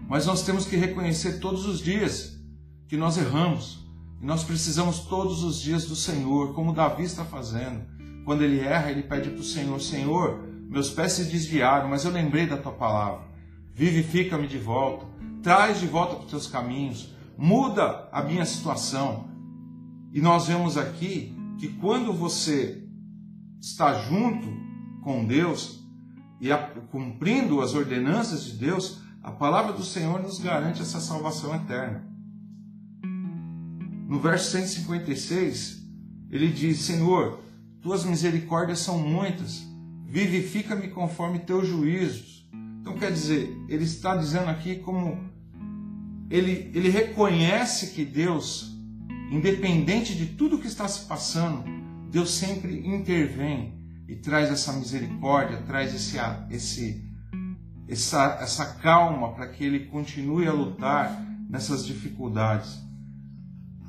Mas 0.07 0.25
nós 0.25 0.43
temos 0.43 0.65
que 0.65 0.75
reconhecer 0.75 1.39
todos 1.39 1.65
os 1.65 1.79
dias 1.79 2.39
que 2.87 2.97
nós 2.97 3.17
erramos. 3.17 3.85
E 4.21 4.25
nós 4.25 4.43
precisamos 4.43 4.99
todos 4.99 5.43
os 5.43 5.59
dias 5.59 5.85
do 5.85 5.95
Senhor, 5.95 6.53
como 6.53 6.73
Davi 6.73 7.03
está 7.03 7.23
fazendo. 7.25 7.81
Quando 8.25 8.43
ele 8.43 8.59
erra, 8.59 8.91
ele 8.91 9.03
pede 9.03 9.29
para 9.29 9.39
o 9.39 9.43
Senhor: 9.43 9.79
Senhor, 9.79 10.39
meus 10.69 10.89
pés 10.89 11.13
se 11.13 11.25
desviaram, 11.25 11.89
mas 11.89 12.03
eu 12.03 12.11
lembrei 12.11 12.45
da 12.45 12.57
tua 12.57 12.71
palavra. 12.71 13.25
Vivifica-me 13.73 14.47
de 14.47 14.57
volta, 14.57 15.05
traz 15.47 15.79
de 15.79 15.87
volta 15.87 16.15
para 16.15 16.25
os 16.25 16.29
teus 16.29 16.45
caminhos, 16.45 17.15
muda 17.37 18.09
a 18.11 18.21
minha 18.21 18.43
situação. 18.43 19.29
E 20.11 20.19
nós 20.19 20.47
vemos 20.47 20.75
aqui 20.75 21.33
que 21.57 21.69
quando 21.69 22.11
você 22.11 22.85
está 23.57 23.93
junto 23.93 24.45
com 25.01 25.25
Deus 25.25 25.81
e 26.41 26.49
cumprindo 26.91 27.61
as 27.61 27.73
ordenanças 27.73 28.43
de 28.43 28.57
Deus, 28.57 28.99
a 29.23 29.31
palavra 29.31 29.71
do 29.71 29.85
Senhor 29.85 30.21
nos 30.21 30.37
garante 30.37 30.81
essa 30.81 30.99
salvação 30.99 31.55
eterna. 31.55 32.05
No 34.05 34.19
verso 34.19 34.51
156, 34.51 35.81
ele 36.29 36.51
diz: 36.51 36.79
Senhor, 36.79 37.39
tuas 37.81 38.03
misericórdias 38.03 38.79
são 38.79 38.99
muitas, 38.99 39.65
vivifica-me 40.05 40.89
conforme 40.89 41.39
teus 41.39 41.69
juízos. 41.69 42.45
Então 42.81 42.97
quer 42.97 43.13
dizer, 43.13 43.49
ele 43.69 43.85
está 43.85 44.13
dizendo 44.13 44.49
aqui 44.49 44.75
como 44.75 45.36
ele, 46.29 46.71
ele 46.73 46.89
reconhece 46.89 47.87
que 47.87 48.03
Deus 48.03 48.77
independente 49.29 50.15
de 50.15 50.25
tudo 50.25 50.59
que 50.59 50.67
está 50.67 50.87
se 50.87 51.05
passando, 51.05 51.63
Deus 52.09 52.31
sempre 52.31 52.87
intervém 52.87 53.73
e 54.07 54.15
traz 54.15 54.49
essa 54.49 54.71
misericórdia, 54.73 55.61
traz 55.63 55.93
esse, 55.93 56.17
esse, 56.49 57.03
essa, 57.87 58.37
essa 58.41 58.65
calma 58.75 59.33
para 59.33 59.47
que 59.47 59.63
ele 59.63 59.85
continue 59.87 60.47
a 60.47 60.53
lutar 60.53 61.21
nessas 61.49 61.85
dificuldades. 61.85 62.79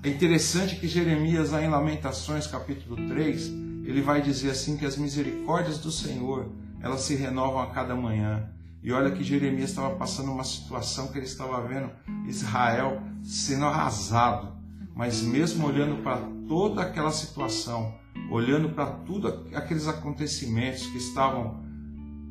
É 0.03 0.09
interessante 0.09 0.77
que 0.77 0.89
Jeremias, 0.89 1.51
lá 1.51 1.63
em 1.63 1.69
Lamentações, 1.69 2.47
capítulo 2.47 2.97
3, 3.09 3.47
ele 3.85 4.03
vai 4.03 4.21
dizer 4.21 4.51
assim 4.51 4.77
que 4.77 4.85
as 4.85 4.97
misericórdias 4.97 5.79
do 5.79 5.91
Senhor, 5.91 6.51
elas 6.81 7.03
se 7.03 7.15
renovam 7.15 7.61
a 7.61 7.71
cada 7.71 7.95
manhã. 7.95 8.49
E 8.83 8.93
olha 8.93 9.11
que 9.11 9.25
Jeremias 9.25 9.71
estava 9.71 9.97
passando 9.97 10.31
uma 10.31 10.45
situação 10.45 11.09
que 11.09 11.19
ele 11.19 11.27
estava 11.27 11.67
vendo 11.67 11.91
Israel 12.27 13.03
sendo 13.23 13.65
arrasado 13.65 14.59
mas 14.99 15.23
mesmo 15.23 15.65
olhando 15.65 16.03
para 16.03 16.19
toda 16.49 16.83
aquela 16.83 17.13
situação, 17.13 17.95
olhando 18.33 18.71
para 18.71 18.87
tudo 18.87 19.29
aqueles 19.55 19.87
acontecimentos 19.87 20.85
que 20.89 20.99
estavam 20.99 21.65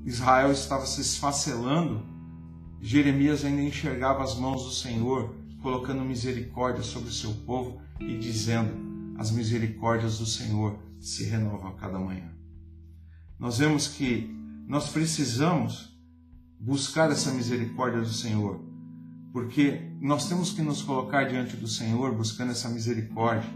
Israel 0.04 0.52
estava 0.52 0.86
se 0.86 1.00
esfacelando, 1.00 2.06
Jeremias 2.82 3.46
ainda 3.46 3.62
enxergava 3.62 4.22
as 4.22 4.38
mãos 4.38 4.66
do 4.66 4.72
Senhor, 4.72 5.34
colocando 5.62 6.04
misericórdia 6.04 6.84
sobre 6.84 7.08
o 7.08 7.14
seu 7.14 7.34
povo 7.46 7.80
e 8.02 8.18
dizendo: 8.18 9.16
As 9.18 9.32
misericórdias 9.32 10.20
do 10.20 10.26
Senhor 10.26 10.78
se 11.00 11.24
renovam 11.24 11.70
a 11.70 11.76
cada 11.76 11.98
manhã. 11.98 12.34
Nós 13.40 13.60
vemos 13.60 13.88
que 13.88 14.30
nós 14.68 14.90
precisamos 14.90 15.97
buscar 16.60 17.12
essa 17.12 17.32
misericórdia 17.32 18.02
do 18.02 18.12
Senhor, 18.12 18.60
porque 19.32 19.82
nós 20.02 20.28
temos 20.28 20.52
que 20.52 20.62
nos 20.62 20.82
colocar 20.82 21.26
diante 21.26 21.56
do 21.56 21.68
Senhor 21.68 22.16
buscando 22.16 22.52
essa 22.52 22.70
misericórdia. 22.70 23.50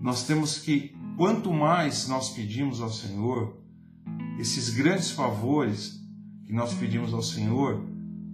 Nós 0.00 0.26
temos 0.26 0.58
que, 0.58 0.96
quanto 1.16 1.52
mais 1.52 2.08
nós 2.08 2.30
pedimos 2.30 2.80
ao 2.80 2.90
Senhor, 2.90 3.56
esses 4.38 4.70
grandes 4.70 5.10
favores 5.10 6.00
que 6.46 6.52
nós 6.52 6.74
pedimos 6.74 7.12
ao 7.12 7.22
Senhor, 7.22 7.84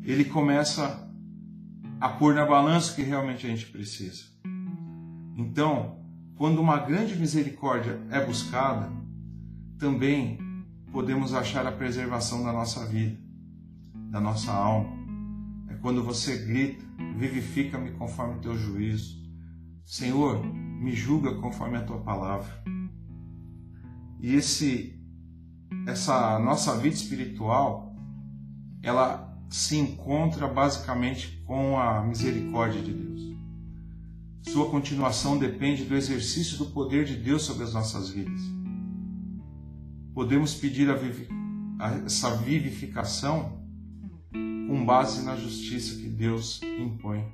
Ele 0.02 0.24
começa 0.24 1.11
a 2.00 2.09
pôr 2.09 2.35
na 2.35 2.44
balança 2.44 2.92
o 2.92 2.94
que 2.96 3.02
realmente 3.02 3.46
a 3.46 3.50
gente 3.50 3.66
precisa. 3.66 4.24
Então, 5.37 5.98
quando 6.37 6.61
uma 6.61 6.79
grande 6.79 7.16
misericórdia 7.16 8.00
é 8.11 8.24
buscada, 8.24 8.92
também 9.79 10.38
podemos 10.94 11.35
achar 11.35 11.66
a 11.66 11.72
preservação 11.72 12.42
da 12.42 12.54
nossa 12.54 12.87
vida, 12.87 13.18
da 14.11 14.18
nossa 14.18 14.50
alma 14.50 15.04
quando 15.85 16.02
você 16.02 16.38
grita, 16.38 16.83
vivifica-me 17.18 17.90
conforme 17.90 18.37
o 18.37 18.40
teu 18.40 18.57
juízo. 18.57 19.22
Senhor, 19.85 20.42
me 20.42 20.92
julga 20.92 21.35
conforme 21.35 21.76
a 21.76 21.85
tua 21.85 21.98
palavra. 21.98 22.64
E 24.18 24.35
esse 24.35 24.98
essa 25.87 26.38
nossa 26.38 26.74
vida 26.78 26.94
espiritual, 26.94 27.94
ela 28.83 29.38
se 29.50 29.76
encontra 29.76 30.48
basicamente 30.48 31.42
com 31.44 31.78
a 31.78 32.02
misericórdia 32.02 32.80
de 32.80 32.94
Deus. 32.94 33.37
Sua 34.44 34.70
continuação 34.70 35.37
depende 35.37 35.85
do 35.85 35.94
exercício 35.94 36.57
do 36.57 36.64
poder 36.64 37.04
de 37.04 37.14
Deus 37.14 37.42
sobre 37.42 37.62
as 37.64 37.74
nossas 37.74 38.09
vidas. 38.09 38.40
Podemos 40.14 40.55
pedir 40.55 40.88
a, 40.88 40.94
a 41.85 41.94
essa 42.07 42.37
vivificação 42.37 43.64
com 44.68 44.87
base 44.87 45.24
na 45.24 45.37
justiça 45.37 45.96
que 45.96 46.09
Deus 46.09 46.61
impõe 46.62 47.24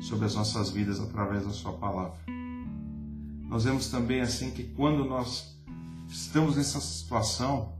sobre 0.00 0.26
as 0.26 0.36
nossas 0.36 0.70
vidas 0.70 1.00
através 1.00 1.44
da 1.44 1.50
Sua 1.50 1.72
palavra. 1.72 2.18
Nós 3.48 3.64
vemos 3.64 3.90
também 3.90 4.20
assim 4.20 4.52
que 4.52 4.62
quando 4.62 5.04
nós 5.04 5.58
estamos 6.06 6.56
nessa 6.56 6.80
situação, 6.80 7.76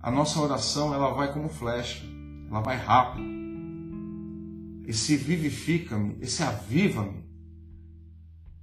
a 0.00 0.10
nossa 0.10 0.40
oração 0.40 0.92
ela 0.92 1.12
vai 1.12 1.32
como 1.32 1.48
flecha, 1.48 2.04
ela 2.48 2.60
vai 2.60 2.76
rápido. 2.76 3.26
Esse 4.86 5.16
vivifica-me, 5.16 6.16
esse 6.20 6.42
aviva-me, 6.42 7.24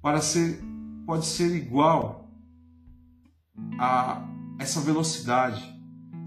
para 0.01 0.19
ser 0.19 0.62
pode 1.06 1.25
ser 1.25 1.56
igual 1.56 2.32
a 3.80 4.35
essa 4.58 4.80
velocidade. 4.82 5.63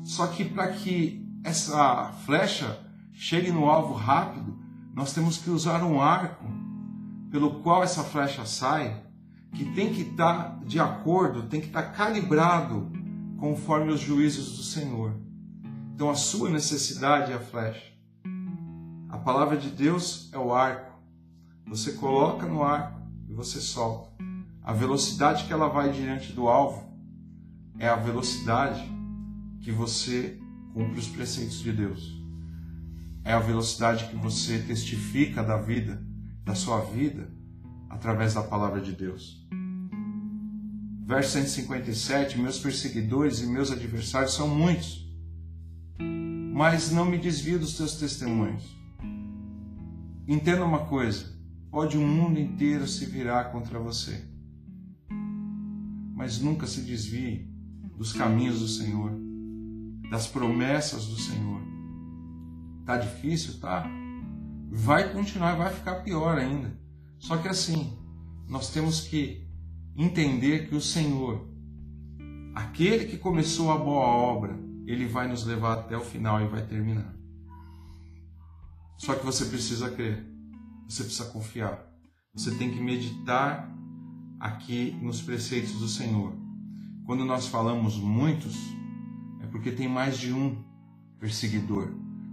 Só 0.04 0.26
que 0.26 0.44
para 0.44 0.68
que 0.68 1.26
essa 1.44 2.12
flecha 2.24 2.80
chegue 3.12 3.50
no 3.50 3.68
alvo 3.68 3.94
rápido, 3.94 4.58
nós 4.94 5.12
temos 5.12 5.38
que 5.38 5.50
usar 5.50 5.82
um 5.82 6.00
arco 6.00 6.44
pelo 7.30 7.60
qual 7.62 7.82
essa 7.82 8.02
flecha 8.02 8.44
sai, 8.46 9.02
que 9.52 9.64
tem 9.72 9.92
que 9.92 10.02
estar 10.02 10.60
de 10.64 10.80
acordo, 10.80 11.44
tem 11.44 11.60
que 11.60 11.66
estar 11.66 11.92
calibrado 11.92 12.90
conforme 13.38 13.92
os 13.92 14.00
juízos 14.00 14.56
do 14.56 14.62
Senhor. 14.62 15.14
Então 15.94 16.10
a 16.10 16.14
sua 16.14 16.50
necessidade 16.50 17.32
é 17.32 17.36
a 17.36 17.40
flecha. 17.40 17.92
A 19.08 19.18
palavra 19.18 19.56
de 19.56 19.70
Deus 19.70 20.30
é 20.32 20.38
o 20.38 20.54
arco. 20.54 20.98
Você 21.66 21.92
coloca 21.92 22.46
no 22.46 22.62
arco 22.62 23.00
e 23.28 23.34
você 23.34 23.60
solta. 23.60 24.10
A 24.62 24.72
velocidade 24.72 25.44
que 25.44 25.52
ela 25.52 25.68
vai 25.68 25.90
diante 25.90 26.32
do 26.32 26.48
alvo 26.48 26.87
é 27.78 27.88
a 27.88 27.96
velocidade 27.96 28.82
que 29.60 29.72
você 29.72 30.38
cumpre 30.74 30.98
os 30.98 31.08
preceitos 31.08 31.60
de 31.60 31.72
Deus 31.72 32.18
é 33.28 33.32
a 33.34 33.38
velocidade 33.38 34.08
que 34.08 34.16
você 34.16 34.58
testifica 34.58 35.42
da 35.42 35.58
vida, 35.58 36.02
da 36.46 36.54
sua 36.54 36.80
vida, 36.80 37.30
através 37.90 38.32
da 38.32 38.42
palavra 38.42 38.80
de 38.80 38.92
Deus. 38.92 39.46
Verso 41.04 41.32
157: 41.32 42.38
Meus 42.40 42.58
perseguidores 42.58 43.40
e 43.40 43.46
meus 43.46 43.70
adversários 43.70 44.32
são 44.32 44.48
muitos, 44.48 45.06
mas 46.54 46.90
não 46.90 47.04
me 47.04 47.18
desvio 47.18 47.58
dos 47.58 47.76
teus 47.76 47.96
testemunhos. 47.96 48.64
Entenda 50.26 50.64
uma 50.64 50.86
coisa: 50.86 51.26
pode 51.70 51.98
o 51.98 52.00
mundo 52.00 52.40
inteiro 52.40 52.88
se 52.88 53.04
virar 53.04 53.52
contra 53.52 53.78
você, 53.78 54.24
mas 56.14 56.40
nunca 56.40 56.66
se 56.66 56.80
desvie 56.80 57.47
dos 57.98 58.14
caminhos 58.14 58.60
do 58.60 58.68
Senhor, 58.68 59.12
das 60.10 60.26
promessas 60.26 61.06
do 61.06 61.16
Senhor 61.20 61.58
Tá 62.88 62.96
difícil, 62.96 63.60
tá? 63.60 63.86
Vai 64.70 65.12
continuar, 65.12 65.56
vai 65.56 65.70
ficar 65.70 65.96
pior 65.96 66.38
ainda. 66.38 66.74
Só 67.18 67.36
que 67.36 67.46
assim, 67.46 67.98
nós 68.48 68.70
temos 68.70 69.02
que 69.02 69.46
entender 69.94 70.70
que 70.70 70.74
o 70.74 70.80
Senhor, 70.80 71.46
aquele 72.54 73.04
que 73.04 73.18
começou 73.18 73.70
a 73.70 73.76
boa 73.76 74.06
obra, 74.06 74.58
ele 74.86 75.04
vai 75.04 75.28
nos 75.28 75.44
levar 75.44 75.80
até 75.80 75.98
o 75.98 76.00
final 76.00 76.40
e 76.40 76.48
vai 76.48 76.64
terminar. 76.64 77.14
Só 78.96 79.14
que 79.14 79.22
você 79.22 79.44
precisa 79.44 79.90
crer, 79.90 80.26
você 80.88 81.04
precisa 81.04 81.28
confiar, 81.28 81.86
você 82.32 82.54
tem 82.54 82.70
que 82.70 82.80
meditar 82.80 83.70
aqui 84.40 84.92
nos 85.02 85.20
preceitos 85.20 85.74
do 85.74 85.88
Senhor. 85.88 86.32
Quando 87.08 87.24
nós 87.24 87.48
falamos 87.48 87.96
muitos, 87.96 88.54
é 89.42 89.46
porque 89.46 89.72
tem 89.72 89.88
mais 89.88 90.18
de 90.18 90.32
um 90.32 90.62
perseguidor 91.18 91.92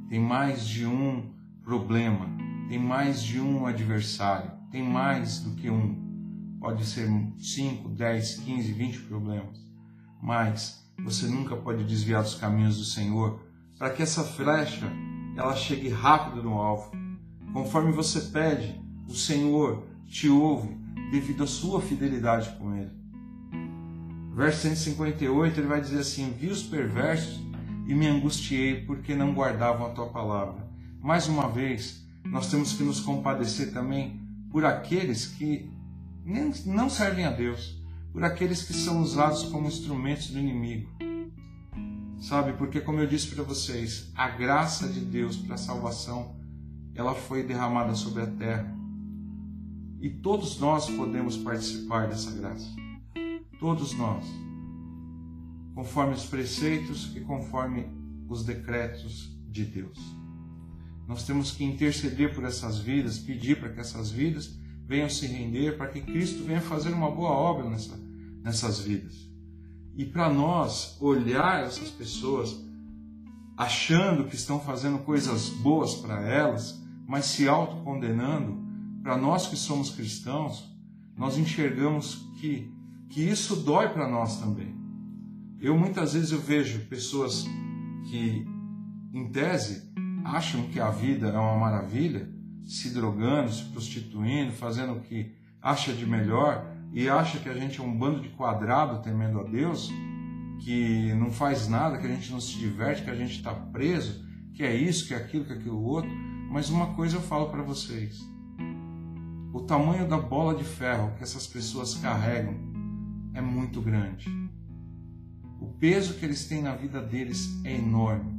tem 0.10 0.20
mais 0.20 0.68
de 0.68 0.86
um 0.86 1.24
problema, 1.64 2.30
tem 2.70 2.78
mais 2.78 3.24
de 3.24 3.40
um 3.40 3.66
adversário, 3.66 4.52
tem 4.72 4.84
mais 4.84 5.40
do 5.40 5.56
que 5.56 5.70
um. 5.70 6.58
pode 6.60 6.86
ser 6.86 7.08
5, 7.40 7.90
10, 7.90 8.36
15, 8.40 8.72
20 8.72 9.00
problemas, 9.04 9.58
mas 10.22 10.86
você 11.04 11.26
nunca 11.26 11.56
pode 11.56 11.84
desviar 11.84 12.22
dos 12.22 12.36
caminhos 12.36 12.78
do 12.78 12.84
Senhor 12.84 13.40
para 13.78 13.90
que 13.90 14.04
essa 14.04 14.24
flecha 14.24 14.92
ela 15.36 15.56
chegue 15.56 15.90
rápido 15.90 16.44
no 16.44 16.54
alvo. 16.54 16.92
Conforme 17.52 17.92
você 17.92 18.20
pede, 18.22 18.80
o 19.08 19.14
Senhor 19.14 19.88
te 20.06 20.30
ouve 20.30 20.78
devido 21.12 21.44
à 21.44 21.48
sua 21.48 21.82
fidelidade 21.82 22.58
com 22.58 22.76
Ele. 22.76 23.05
Verso 24.36 24.64
158 24.64 25.62
ele 25.62 25.68
vai 25.68 25.80
dizer 25.80 26.00
assim: 26.00 26.34
Vi 26.38 26.48
os 26.48 26.62
perversos 26.62 27.42
e 27.88 27.96
me 27.96 28.06
angustiei 28.06 28.82
porque 28.82 29.16
não 29.16 29.34
guardavam 29.34 29.88
a 29.88 29.92
tua 29.92 30.08
palavra. 30.08 30.68
Mais 31.02 31.30
uma 31.30 31.48
vez, 31.48 32.06
nós 32.26 32.52
temos 32.52 32.74
que 32.74 32.84
nos 32.84 33.00
compadecer 33.00 33.72
também 33.72 34.20
por 34.52 34.66
aqueles 34.66 35.26
que 35.26 35.72
não 36.66 36.90
servem 36.90 37.24
a 37.24 37.32
Deus, 37.32 37.82
por 38.12 38.26
aqueles 38.26 38.64
que 38.64 38.74
são 38.74 39.02
usados 39.02 39.44
como 39.44 39.68
instrumentos 39.68 40.28
do 40.28 40.40
inimigo. 40.40 40.90
Sabe, 42.20 42.54
porque 42.54 42.82
como 42.82 43.00
eu 43.00 43.08
disse 43.08 43.28
para 43.28 43.44
vocês, 43.44 44.12
a 44.16 44.28
graça 44.28 44.90
de 44.90 45.00
Deus 45.00 45.38
para 45.38 45.56
a 45.56 45.58
salvação, 45.58 46.36
ela 46.94 47.14
foi 47.14 47.42
derramada 47.44 47.96
sobre 47.96 48.24
a 48.24 48.28
terra. 48.28 48.76
E 50.02 50.10
todos 50.10 50.60
nós 50.60 50.90
podemos 50.90 51.38
participar 51.38 52.08
dessa 52.08 52.32
graça. 52.32 52.85
Todos 53.66 53.98
nós. 53.98 54.24
Conforme 55.74 56.14
os 56.14 56.28
preceitos 56.28 57.16
e 57.16 57.22
conforme 57.22 57.88
os 58.30 58.46
decretos 58.46 59.36
de 59.50 59.66
Deus. 59.66 59.98
Nós 61.08 61.26
temos 61.26 61.50
que 61.50 61.64
interceder 61.64 62.36
por 62.36 62.44
essas 62.44 62.78
vidas, 62.78 63.18
pedir 63.18 63.60
para 63.60 63.70
que 63.70 63.80
essas 63.80 64.12
vidas 64.12 64.56
venham 64.86 65.10
se 65.10 65.26
render, 65.26 65.80
para 65.80 65.88
que 65.88 66.00
Cristo 66.00 66.44
venha 66.44 66.62
fazer 66.62 66.94
uma 66.94 67.10
boa 67.10 67.32
obra 67.32 67.68
nessa, 67.68 68.00
nessas 68.44 68.82
vidas. 68.82 69.16
E 69.96 70.06
para 70.06 70.32
nós 70.32 70.96
olhar 71.02 71.64
essas 71.64 71.90
pessoas 71.90 72.56
achando 73.58 74.26
que 74.26 74.36
estão 74.36 74.60
fazendo 74.60 75.00
coisas 75.00 75.50
boas 75.50 75.96
para 75.96 76.22
elas, 76.22 76.80
mas 77.08 77.26
se 77.26 77.48
autocondenando, 77.48 78.64
para 79.02 79.18
nós 79.18 79.48
que 79.48 79.56
somos 79.56 79.90
cristãos, 79.90 80.72
nós 81.18 81.36
enxergamos 81.36 82.28
que, 82.40 82.72
que 83.10 83.22
isso 83.22 83.58
dói 83.58 83.90
para 83.90 84.08
nós 84.08 84.40
também. 84.40 84.76
Eu 85.60 85.78
muitas 85.78 86.14
vezes 86.14 86.32
eu 86.32 86.40
vejo 86.40 86.86
pessoas 86.88 87.46
que, 88.10 88.46
em 89.14 89.32
tese, 89.32 89.92
acham 90.24 90.64
que 90.68 90.80
a 90.80 90.90
vida 90.90 91.28
é 91.28 91.38
uma 91.38 91.58
maravilha, 91.58 92.30
se 92.64 92.94
drogando, 92.94 93.52
se 93.52 93.64
prostituindo, 93.66 94.52
fazendo 94.52 94.94
o 94.94 95.00
que 95.00 95.34
acha 95.62 95.94
de 95.94 96.06
melhor 96.06 96.72
e 96.94 97.10
acha 97.10 97.40
que 97.40 97.50
a 97.50 97.54
gente 97.54 97.80
é 97.80 97.84
um 97.84 97.98
bando 97.98 98.22
de 98.22 98.30
quadrado 98.30 99.02
temendo 99.02 99.40
a 99.40 99.44
Deus, 99.44 99.92
que 100.60 101.14
não 101.14 101.32
faz 101.32 101.68
nada, 101.68 101.98
que 101.98 102.06
a 102.06 102.10
gente 102.10 102.32
não 102.32 102.40
se 102.40 102.58
diverte, 102.58 103.04
que 103.04 103.10
a 103.10 103.16
gente 103.16 103.36
está 103.36 103.54
preso, 103.54 104.26
que 104.54 104.64
é 104.64 104.76
isso, 104.76 105.08
que 105.08 105.14
é 105.14 105.18
aquilo, 105.18 105.46
que 105.46 105.54
é 105.54 105.56
aquilo 105.56 105.82
outro. 105.84 106.10
Mas 106.50 106.70
uma 106.70 106.94
coisa 106.94 107.18
eu 107.18 107.22
falo 107.22 107.50
para 107.50 107.62
vocês: 107.62 108.20
o 109.54 109.62
tamanho 109.62 110.08
da 110.08 110.18
bola 110.18 110.56
de 110.56 110.64
ferro 110.64 111.14
que 111.18 111.24
essas 111.24 111.46
pessoas 111.46 111.96
carregam 111.96 112.75
é 113.36 113.42
muito 113.42 113.82
grande. 113.82 114.28
O 115.60 115.68
peso 115.68 116.16
que 116.16 116.26
eles 116.26 116.48
têm 116.48 116.62
na 116.62 116.76
vida 116.76 117.02
deles 117.02 117.60
é 117.64 117.76
enorme. 117.76 118.34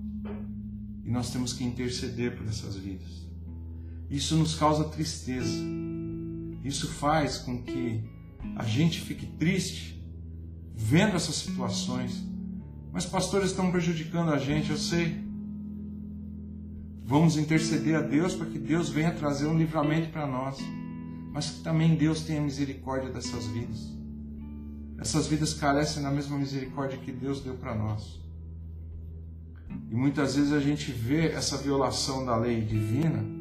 E 1.04 1.11
nós 1.11 1.30
temos 1.30 1.52
que 1.52 1.62
interceder 1.62 2.37
por 2.37 2.48
essas 2.48 2.76
vidas. 2.76 3.28
Isso 4.11 4.37
nos 4.37 4.54
causa 4.54 4.85
tristeza. 4.85 5.56
Isso 6.64 6.88
faz 6.88 7.38
com 7.38 7.62
que 7.62 8.02
a 8.56 8.64
gente 8.64 9.00
fique 9.00 9.26
triste 9.26 10.02
vendo 10.74 11.14
essas 11.14 11.37
situações. 11.37 12.24
Mas 12.92 13.04
pastores 13.04 13.50
estão 13.50 13.70
prejudicando 13.70 14.30
a 14.30 14.38
gente, 14.38 14.70
eu 14.70 14.76
sei. 14.76 15.24
Vamos 17.04 17.37
interceder 17.37 17.96
a 17.96 18.00
Deus 18.00 18.35
para 18.35 18.46
que 18.46 18.59
Deus 18.59 18.88
venha 18.88 19.12
trazer 19.12 19.46
um 19.46 19.56
livramento 19.56 20.09
para 20.09 20.26
nós, 20.26 20.59
mas 21.32 21.50
que 21.50 21.61
também 21.61 21.94
Deus 21.94 22.22
tenha 22.22 22.40
misericórdia 22.40 23.11
dessas 23.11 23.46
vidas. 23.46 23.95
Essas 24.98 25.26
vidas 25.26 25.54
carecem 25.54 26.02
da 26.02 26.11
mesma 26.11 26.38
misericórdia 26.38 26.98
que 26.98 27.12
Deus 27.12 27.40
deu 27.40 27.54
para 27.54 27.74
nós. 27.74 28.20
E 29.90 29.94
muitas 29.94 30.37
vezes 30.37 30.52
a 30.52 30.61
gente 30.61 30.90
vê 30.90 31.28
essa 31.28 31.56
violação 31.59 32.24
da 32.24 32.37
lei 32.37 32.62
divina 32.62 33.37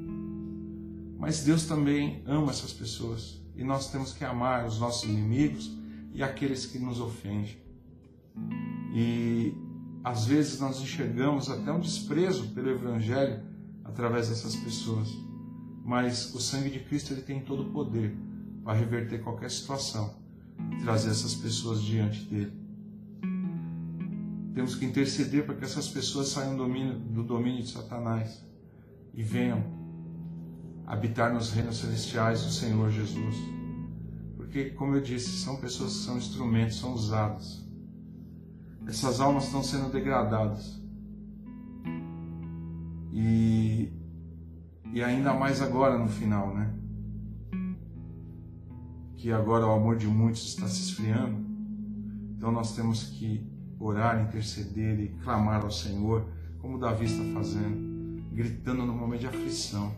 mas 1.25 1.43
Deus 1.43 1.65
também 1.65 2.21
ama 2.27 2.51
essas 2.51 2.71
pessoas 2.71 3.41
e 3.55 3.63
nós 3.63 3.89
temos 3.91 4.13
que 4.13 4.23
amar 4.23 4.67
os 4.67 4.79
nossos 4.79 5.09
inimigos 5.09 5.75
e 6.13 6.21
aqueles 6.21 6.67
que 6.67 6.77
nos 6.77 6.99
ofendem. 6.99 7.57
E 8.93 9.51
às 10.03 10.25
vezes 10.25 10.59
nós 10.59 10.79
enxergamos 10.79 11.49
até 11.49 11.71
um 11.71 11.79
desprezo 11.79 12.49
pelo 12.49 12.69
Evangelho 12.69 13.41
através 13.83 14.29
dessas 14.29 14.55
pessoas, 14.55 15.09
mas 15.83 16.31
o 16.35 16.39
sangue 16.39 16.69
de 16.69 16.81
Cristo 16.81 17.13
ele 17.13 17.23
tem 17.23 17.39
todo 17.39 17.63
o 17.63 17.71
poder 17.71 18.15
para 18.63 18.77
reverter 18.77 19.23
qualquer 19.23 19.49
situação 19.49 20.24
e 20.71 20.77
trazer 20.83 21.11
essas 21.11 21.35
pessoas 21.35 21.81
diante 21.81 22.23
dele. 22.25 22.53
Temos 24.53 24.75
que 24.75 24.85
interceder 24.85 25.45
para 25.45 25.55
que 25.55 25.65
essas 25.65 25.89
pessoas 25.89 26.29
saiam 26.29 26.55
do 26.55 26.63
domínio, 26.63 26.97
do 26.97 27.23
domínio 27.23 27.61
de 27.61 27.71
Satanás 27.71 28.45
e 29.13 29.21
venham 29.21 29.63
habitar 30.85 31.33
nos 31.33 31.51
reinos 31.51 31.77
celestiais 31.77 32.43
do 32.43 32.51
Senhor 32.51 32.89
Jesus. 32.89 33.35
Porque, 34.37 34.69
como 34.69 34.95
eu 34.95 35.01
disse, 35.01 35.29
são 35.29 35.57
pessoas 35.57 35.97
que 35.97 36.03
são 36.03 36.17
instrumentos, 36.17 36.79
são 36.79 36.93
usadas. 36.93 37.65
Essas 38.87 39.19
almas 39.19 39.45
estão 39.45 39.63
sendo 39.63 39.91
degradadas. 39.91 40.81
E, 43.11 43.91
e 44.93 45.03
ainda 45.03 45.33
mais 45.33 45.61
agora 45.61 45.97
no 45.97 46.07
final, 46.07 46.53
né? 46.55 46.73
Que 49.25 49.31
agora 49.31 49.65
o 49.65 49.71
amor 49.71 49.97
de 49.97 50.05
muitos 50.05 50.49
está 50.49 50.67
se 50.67 50.83
esfriando. 50.83 51.43
Então 52.37 52.51
nós 52.51 52.75
temos 52.75 53.05
que 53.05 53.43
orar, 53.79 54.21
interceder 54.21 54.99
e 54.99 55.07
clamar 55.23 55.63
ao 55.63 55.71
Senhor, 55.71 56.27
como 56.59 56.77
Davi 56.77 57.05
está 57.05 57.23
fazendo, 57.33 58.21
gritando 58.31 58.85
no 58.85 58.93
momento 58.93 59.21
de 59.21 59.25
aflição. 59.25 59.91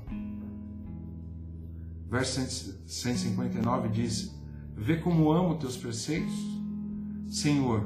Verso 2.10 2.80
159 2.88 3.90
diz: 3.90 4.34
Vê 4.78 4.96
como 4.96 5.30
amo 5.30 5.58
teus 5.58 5.76
preceitos, 5.76 6.34
Senhor, 7.28 7.86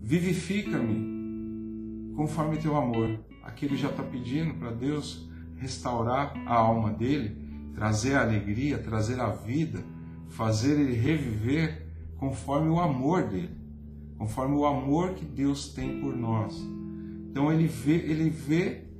vivifica-me 0.00 2.14
conforme 2.14 2.58
teu 2.58 2.76
amor. 2.76 3.18
Aqui 3.42 3.64
ele 3.64 3.76
já 3.76 3.90
está 3.90 4.04
pedindo 4.04 4.54
para 4.54 4.70
Deus 4.70 5.28
restaurar 5.56 6.32
a 6.46 6.54
alma 6.54 6.92
dele, 6.92 7.72
trazer 7.74 8.14
a 8.14 8.22
alegria, 8.22 8.78
trazer 8.78 9.18
a 9.18 9.30
vida, 9.30 9.82
fazer 10.30 10.80
ele 10.80 10.94
reviver 10.94 11.86
conforme 12.16 12.70
o 12.70 12.80
amor 12.80 13.28
dele, 13.28 13.54
conforme 14.16 14.56
o 14.56 14.64
amor 14.64 15.14
que 15.14 15.24
Deus 15.24 15.68
tem 15.68 16.00
por 16.00 16.16
nós. 16.16 16.56
Então 17.30 17.52
ele 17.52 17.66
vê, 17.66 17.96
ele 17.96 18.30
vê 18.30 18.90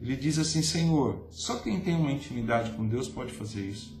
ele 0.00 0.16
diz 0.16 0.38
assim: 0.38 0.62
Senhor, 0.62 1.26
só 1.30 1.58
quem 1.58 1.80
tem 1.80 1.94
uma 1.94 2.10
intimidade 2.10 2.72
com 2.72 2.86
Deus 2.86 3.08
pode 3.08 3.32
fazer 3.32 3.66
isso. 3.66 4.00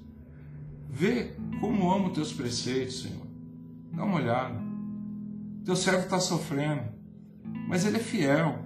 Vê 0.88 1.34
como 1.60 1.90
amo 1.92 2.10
teus 2.10 2.32
preceitos, 2.32 3.02
Senhor. 3.02 3.26
Dá 3.92 4.04
uma 4.04 4.16
olhada. 4.16 4.58
Teu 5.64 5.76
servo 5.76 6.04
está 6.04 6.18
sofrendo, 6.18 6.82
mas 7.68 7.84
ele 7.84 7.98
é 7.98 8.00
fiel. 8.00 8.64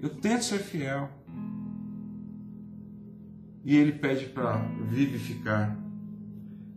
Eu 0.00 0.08
tento 0.08 0.44
ser 0.44 0.58
fiel. 0.58 1.10
E 3.62 3.76
ele 3.76 3.92
pede 3.92 4.26
para 4.26 4.56
vivificar. 4.88 5.78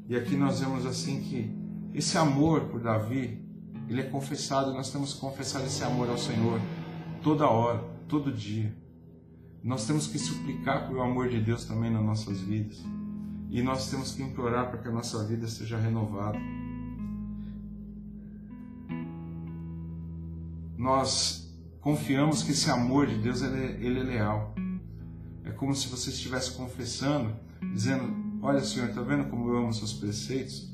E 0.07 0.15
aqui 0.15 0.35
nós 0.35 0.59
vemos 0.59 0.85
assim 0.85 1.21
que 1.21 1.55
esse 1.93 2.17
amor 2.17 2.61
por 2.65 2.81
Davi, 2.81 3.39
ele 3.87 4.01
é 4.01 4.03
confessado, 4.03 4.73
nós 4.73 4.91
temos 4.91 5.13
que 5.13 5.19
confessar 5.19 5.63
esse 5.63 5.83
amor 5.83 6.09
ao 6.09 6.17
Senhor 6.17 6.59
toda 7.21 7.47
hora, 7.47 7.79
todo 8.07 8.31
dia. 8.31 8.75
Nós 9.63 9.87
temos 9.87 10.07
que 10.07 10.19
suplicar 10.19 10.87
pelo 10.87 11.01
amor 11.01 11.29
de 11.29 11.39
Deus 11.39 11.65
também 11.65 11.89
nas 11.89 12.03
nossas 12.03 12.41
vidas. 12.41 12.83
E 13.49 13.61
nós 13.61 13.89
temos 13.89 14.13
que 14.13 14.21
implorar 14.21 14.69
para 14.69 14.79
que 14.79 14.87
a 14.87 14.91
nossa 14.91 15.23
vida 15.25 15.47
seja 15.47 15.77
renovada. 15.77 16.39
Nós 20.75 21.55
confiamos 21.79 22.43
que 22.43 22.51
esse 22.51 22.69
amor 22.69 23.07
de 23.07 23.17
Deus 23.19 23.41
ele 23.41 23.63
é, 23.63 23.71
ele 23.79 23.99
é 23.99 24.03
leal. 24.03 24.53
É 25.45 25.51
como 25.51 25.73
se 25.75 25.87
você 25.87 26.09
estivesse 26.09 26.51
confessando, 26.57 27.33
dizendo: 27.73 28.22
Olha, 28.45 28.61
Senhor, 28.61 28.89
está 28.89 29.01
vendo 29.01 29.29
como 29.29 29.49
eu 29.49 29.57
amo 29.57 29.73
seus 29.73 29.93
preceitos? 29.93 30.69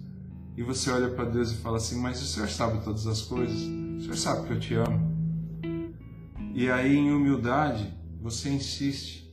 E 0.58 0.64
você 0.64 0.90
olha 0.90 1.08
para 1.08 1.26
Deus 1.26 1.52
e 1.52 1.58
fala 1.58 1.78
assim: 1.78 2.02
Mas 2.02 2.20
o 2.20 2.26
Senhor 2.26 2.50
sabe 2.50 2.84
todas 2.84 3.06
as 3.06 3.22
coisas, 3.22 3.62
o 3.62 4.02
Senhor 4.02 4.18
sabe 4.18 4.48
que 4.48 4.54
eu 4.54 4.60
te 4.60 4.74
amo. 4.74 5.08
E 6.56 6.68
aí, 6.72 6.96
em 6.96 7.12
humildade, 7.12 7.94
você 8.20 8.50
insiste 8.50 9.32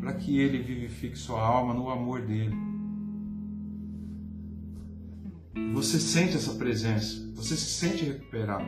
para 0.00 0.12
que 0.12 0.38
ele 0.38 0.62
vivifique 0.62 1.18
sua 1.18 1.42
alma 1.42 1.74
no 1.74 1.90
amor 1.90 2.22
dele. 2.22 2.54
você 5.72 5.98
sente 5.98 6.36
essa 6.36 6.54
presença, 6.54 7.28
você 7.34 7.56
se 7.56 7.70
sente 7.70 8.04
recuperado. 8.04 8.64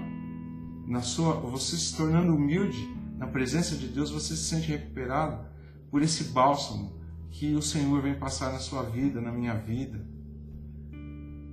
Na 0.84 1.00
sua, 1.00 1.34
você 1.34 1.76
se 1.76 1.96
tornando 1.96 2.34
humilde 2.34 2.92
na 3.16 3.28
presença 3.28 3.76
de 3.76 3.86
Deus, 3.86 4.10
você 4.10 4.34
se 4.34 4.44
sente 4.44 4.66
recuperado 4.66 5.46
por 5.92 6.02
esse 6.02 6.24
bálsamo 6.24 6.96
que 7.30 7.54
o 7.54 7.62
Senhor 7.62 8.00
vem 8.02 8.14
passar 8.14 8.52
na 8.52 8.58
sua 8.58 8.82
vida, 8.82 9.20
na 9.20 9.32
minha 9.32 9.54
vida. 9.54 10.04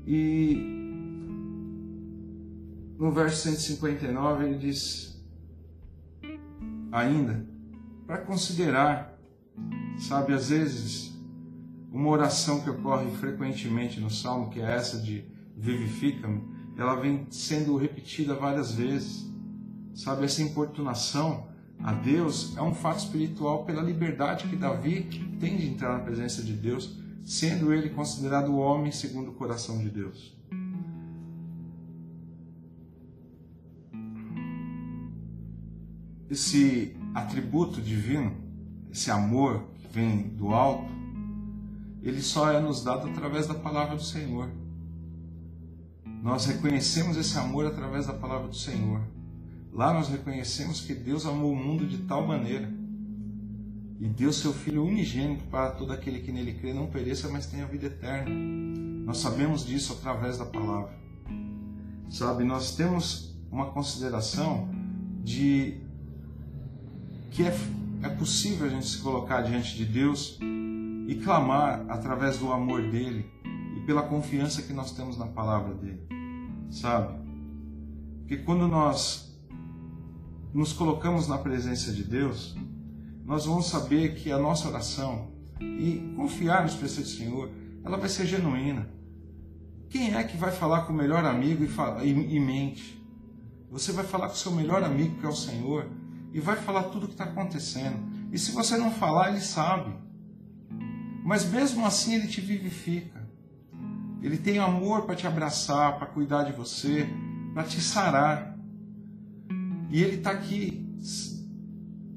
E 0.06 0.56
no 2.98 3.12
verso 3.12 3.44
159 3.44 4.46
ele 4.46 4.58
diz 4.58 5.22
ainda 6.92 7.46
para 8.06 8.20
considerar, 8.20 9.18
sabe, 9.98 10.34
às 10.34 10.50
vezes 10.50 11.14
uma 11.92 12.10
oração 12.10 12.62
que 12.62 12.70
ocorre 12.70 13.10
frequentemente 13.12 14.00
no 14.00 14.10
Salmo, 14.10 14.50
que 14.50 14.60
é 14.60 14.76
essa 14.76 15.00
de 15.00 15.26
vivifica-me, 15.56 16.42
ela 16.76 16.96
vem 16.96 17.28
sendo 17.30 17.78
repetida 17.78 18.34
várias 18.34 18.74
vezes. 18.74 19.32
Sabe, 19.94 20.26
essa 20.26 20.42
importunação 20.42 21.53
a 21.84 21.92
Deus 21.92 22.56
é 22.56 22.62
um 22.62 22.74
fato 22.74 23.00
espiritual 23.00 23.66
pela 23.66 23.82
liberdade 23.82 24.48
que 24.48 24.56
Davi 24.56 25.04
tem 25.38 25.58
de 25.58 25.68
entrar 25.68 25.98
na 25.98 26.00
presença 26.00 26.42
de 26.42 26.54
Deus, 26.54 26.98
sendo 27.26 27.74
ele 27.74 27.90
considerado 27.90 28.54
o 28.54 28.58
homem 28.58 28.90
segundo 28.90 29.32
o 29.32 29.34
coração 29.34 29.78
de 29.80 29.90
Deus. 29.90 30.34
Esse 36.30 36.96
atributo 37.14 37.82
divino, 37.82 38.34
esse 38.90 39.12
amor 39.12 39.66
que 39.76 39.88
vem 39.88 40.30
do 40.30 40.54
alto, 40.54 40.90
ele 42.02 42.22
só 42.22 42.50
é 42.50 42.62
nos 42.62 42.82
dado 42.82 43.10
através 43.10 43.46
da 43.46 43.56
palavra 43.56 43.98
do 43.98 44.04
Senhor. 44.04 44.50
Nós 46.24 46.46
reconhecemos 46.46 47.18
esse 47.18 47.38
amor 47.38 47.66
através 47.66 48.08
da 48.08 48.14
palavra 48.14 48.48
do 48.48 48.56
Senhor. 48.56 49.02
Lá 49.74 49.92
nós 49.92 50.08
reconhecemos 50.08 50.82
que 50.82 50.94
Deus 50.94 51.26
amou 51.26 51.52
o 51.52 51.56
mundo 51.56 51.88
de 51.88 51.98
tal 52.00 52.28
maneira 52.28 52.72
e 54.00 54.08
deu 54.08 54.32
seu 54.32 54.54
Filho 54.54 54.86
unigênito 54.86 55.46
para 55.46 55.72
todo 55.72 55.92
aquele 55.92 56.20
que 56.20 56.32
nele 56.32 56.54
crê 56.54 56.74
não 56.74 56.88
pereça, 56.88 57.28
mas 57.30 57.48
tenha 57.48 57.66
vida 57.66 57.88
eterna. 57.88 58.30
Nós 59.04 59.18
sabemos 59.18 59.66
disso 59.66 59.94
através 59.94 60.38
da 60.38 60.46
palavra. 60.46 60.94
Sabe, 62.08 62.44
nós 62.44 62.76
temos 62.76 63.36
uma 63.52 63.72
consideração 63.72 64.70
de 65.24 65.82
que 67.32 67.44
é, 67.44 67.56
é 68.04 68.10
possível 68.10 68.68
a 68.68 68.70
gente 68.70 68.86
se 68.88 69.00
colocar 69.00 69.42
diante 69.42 69.76
de 69.76 69.86
Deus 69.86 70.38
e 71.08 71.16
clamar 71.24 71.84
através 71.90 72.38
do 72.38 72.52
amor 72.52 72.84
dele 72.92 73.26
e 73.76 73.80
pela 73.88 74.04
confiança 74.04 74.62
que 74.62 74.72
nós 74.72 74.92
temos 74.92 75.18
na 75.18 75.26
palavra 75.26 75.74
dele, 75.74 76.08
sabe? 76.70 77.18
Porque 78.20 78.38
quando 78.38 78.68
nós 78.68 79.33
nos 80.54 80.72
colocamos 80.72 81.28
na 81.28 81.38
presença 81.38 81.92
de 81.92 82.04
Deus, 82.04 82.56
nós 83.26 83.46
vamos 83.46 83.68
saber 83.68 84.16
que 84.16 84.32
a 84.32 84.38
nossa 84.38 84.68
oração 84.68 85.32
e 85.60 86.14
confiar 86.16 86.64
nos 86.64 86.76
preceitos 86.76 87.14
do 87.14 87.18
Senhor, 87.18 87.50
ela 87.84 87.98
vai 87.98 88.10
ser 88.10 88.26
genuína. 88.26 88.88
Quem 89.90 90.16
é 90.16 90.24
que 90.24 90.38
vai 90.38 90.52
falar 90.52 90.82
com 90.82 90.94
o 90.94 90.96
melhor 90.96 91.24
amigo 91.26 91.64
e, 91.64 91.68
fala, 91.68 92.04
e, 92.04 92.10
e 92.10 92.40
mente? 92.40 93.02
Você 93.72 93.92
vai 93.92 94.04
falar 94.04 94.28
com 94.28 94.34
o 94.34 94.38
seu 94.38 94.52
melhor 94.52 94.84
amigo, 94.84 95.20
que 95.20 95.26
é 95.26 95.30
o 95.30 95.36
Senhor, 95.36 95.90
e 96.32 96.40
vai 96.40 96.56
falar 96.56 96.84
tudo 96.84 97.06
o 97.06 97.08
que 97.08 97.14
está 97.14 97.26
acontecendo. 97.26 97.98
E 98.32 98.38
se 98.38 98.52
você 98.52 98.78
não 98.78 98.92
falar, 98.92 99.30
ele 99.30 99.42
sabe. 99.42 99.94
Mas 101.24 101.46
mesmo 101.50 101.86
assim 101.86 102.16
ele 102.16 102.28
te 102.28 102.42
vivifica. 102.42 103.24
Ele 104.22 104.38
tem 104.38 104.58
amor 104.60 105.04
para 105.04 105.16
te 105.16 105.28
abraçar, 105.28 105.98
para 105.98 106.08
cuidar 106.08 106.44
de 106.44 106.54
você, 106.54 107.08
para 107.54 107.64
te 107.64 107.80
sarar. 107.82 108.53
E 109.94 110.02
ele 110.02 110.16
está 110.16 110.32
aqui 110.32 110.84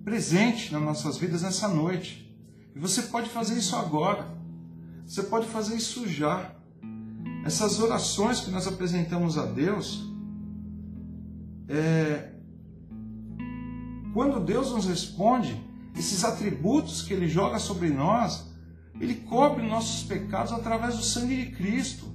presente 0.02 0.72
nas 0.72 0.80
nossas 0.80 1.18
vidas 1.18 1.42
nessa 1.42 1.68
noite. 1.68 2.34
E 2.74 2.78
você 2.78 3.02
pode 3.02 3.28
fazer 3.28 3.58
isso 3.58 3.76
agora. 3.76 4.26
Você 5.06 5.22
pode 5.24 5.46
fazer 5.46 5.76
isso 5.76 6.08
já. 6.08 6.52
Essas 7.44 7.78
orações 7.78 8.40
que 8.40 8.50
nós 8.50 8.66
apresentamos 8.66 9.36
a 9.36 9.44
Deus, 9.44 10.10
é... 11.68 12.32
quando 14.14 14.40
Deus 14.40 14.70
nos 14.72 14.86
responde, 14.86 15.62
esses 15.94 16.24
atributos 16.24 17.02
que 17.02 17.12
Ele 17.12 17.28
joga 17.28 17.58
sobre 17.58 17.90
nós, 17.90 18.46
ele 18.98 19.16
cobre 19.16 19.68
nossos 19.68 20.02
pecados 20.02 20.50
através 20.50 20.96
do 20.96 21.02
sangue 21.02 21.44
de 21.44 21.52
Cristo. 21.52 22.06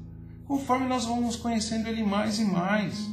Conforme 0.45 0.87
nós 0.87 1.05
vamos 1.05 1.35
conhecendo 1.35 1.87
Ele 1.87 2.03
mais 2.03 2.39
e 2.39 2.45
mais, 2.45 3.07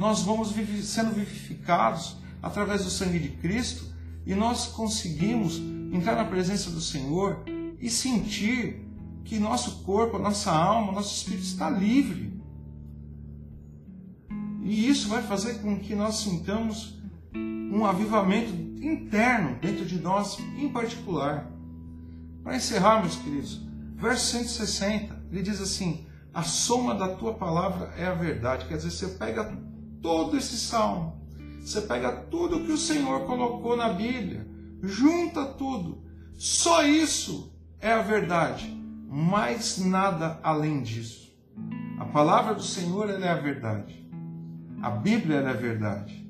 nós 0.00 0.22
vamos 0.22 0.54
sendo 0.82 1.12
vivificados 1.12 2.16
através 2.42 2.82
do 2.82 2.90
sangue 2.90 3.18
de 3.18 3.28
Cristo 3.32 3.84
e 4.24 4.34
nós 4.34 4.68
conseguimos 4.68 5.58
entrar 5.92 6.16
na 6.16 6.24
presença 6.24 6.70
do 6.70 6.80
Senhor 6.80 7.44
e 7.78 7.90
sentir 7.90 8.82
que 9.24 9.38
nosso 9.38 9.82
corpo, 9.82 10.18
nossa 10.18 10.50
alma, 10.50 10.90
nosso 10.90 11.14
espírito 11.14 11.44
está 11.44 11.68
livre. 11.68 12.32
E 14.62 14.88
isso 14.88 15.06
vai 15.06 15.22
fazer 15.22 15.60
com 15.60 15.78
que 15.78 15.94
nós 15.94 16.14
sintamos 16.14 16.98
um 17.34 17.84
avivamento 17.84 18.54
interno 18.82 19.58
dentro 19.60 19.84
de 19.84 20.00
nós, 20.00 20.38
em 20.56 20.70
particular. 20.70 21.46
Para 22.42 22.56
encerrar, 22.56 23.00
meus 23.00 23.16
queridos, 23.16 23.60
verso 23.96 24.38
160, 24.38 25.24
ele 25.30 25.42
diz 25.42 25.60
assim: 25.60 26.06
A 26.32 26.42
soma 26.42 26.94
da 26.94 27.16
tua 27.16 27.34
palavra 27.34 27.92
é 27.98 28.06
a 28.06 28.14
verdade. 28.14 28.64
Quer 28.64 28.78
dizer, 28.78 28.92
você 28.92 29.08
pega 29.08 29.68
todo 30.02 30.36
esse 30.36 30.56
salmo, 30.56 31.20
você 31.60 31.82
pega 31.82 32.12
tudo 32.12 32.64
que 32.64 32.72
o 32.72 32.78
Senhor 32.78 33.26
colocou 33.26 33.76
na 33.76 33.90
Bíblia, 33.90 34.46
junta 34.82 35.44
tudo. 35.44 36.02
Só 36.34 36.82
isso 36.82 37.52
é 37.80 37.92
a 37.92 38.02
verdade, 38.02 38.68
mais 39.08 39.78
nada 39.78 40.40
além 40.42 40.82
disso. 40.82 41.30
A 41.98 42.06
palavra 42.06 42.54
do 42.54 42.62
Senhor 42.62 43.10
é 43.10 43.28
a 43.28 43.34
verdade. 43.34 44.08
A 44.80 44.90
Bíblia 44.90 45.36
é 45.36 45.48
a 45.48 45.52
verdade. 45.52 46.26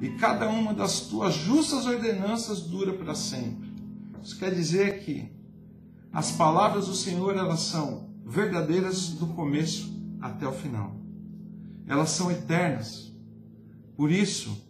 E 0.00 0.10
cada 0.18 0.48
uma 0.48 0.74
das 0.74 1.02
tuas 1.02 1.34
justas 1.34 1.86
ordenanças 1.86 2.62
dura 2.62 2.92
para 2.92 3.14
sempre. 3.14 3.72
Isso 4.20 4.36
quer 4.38 4.52
dizer 4.52 5.04
que 5.04 5.32
as 6.12 6.32
palavras 6.32 6.88
do 6.88 6.94
Senhor 6.94 7.36
elas 7.36 7.60
são 7.60 8.10
verdadeiras 8.26 9.10
do 9.10 9.28
começo 9.28 9.94
até 10.20 10.46
o 10.46 10.52
final. 10.52 11.03
Elas 11.86 12.10
são 12.10 12.30
eternas. 12.30 13.12
Por 13.96 14.10
isso 14.10 14.62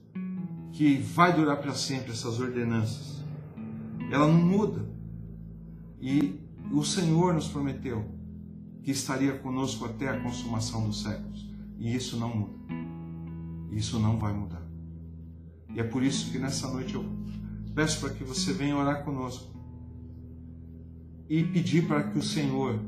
que 0.73 0.97
vai 0.97 1.33
durar 1.33 1.59
para 1.59 1.75
sempre 1.75 2.13
essas 2.13 2.41
ordenanças. 2.41 3.23
Ela 4.11 4.27
não 4.27 4.35
muda. 4.35 4.89
E 6.01 6.41
o 6.73 6.83
Senhor 6.85 7.33
nos 7.33 7.49
prometeu 7.49 8.05
que 8.83 8.91
estaria 8.91 9.39
conosco 9.39 9.85
até 9.85 10.09
a 10.09 10.21
consumação 10.21 10.87
dos 10.87 11.03
séculos. 11.03 11.49
E 11.79 11.95
isso 11.95 12.17
não 12.17 12.37
muda. 12.37 12.59
Isso 13.71 13.99
não 13.99 14.19
vai 14.19 14.33
mudar. 14.33 14.63
E 15.75 15.81
é 15.81 15.85
por 15.85 16.03
isso 16.03 16.31
que 16.31 16.39
nessa 16.39 16.69
noite 16.69 16.95
eu 16.95 17.05
Peço 17.75 18.01
para 18.01 18.11
que 18.11 18.23
você 18.23 18.53
venha 18.53 18.77
orar 18.77 19.03
conosco 19.03 19.53
e 21.29 21.43
pedir 21.43 21.89
para 21.89 22.05
que 22.05 22.17
o 22.17 22.23
Senhor 22.23 22.79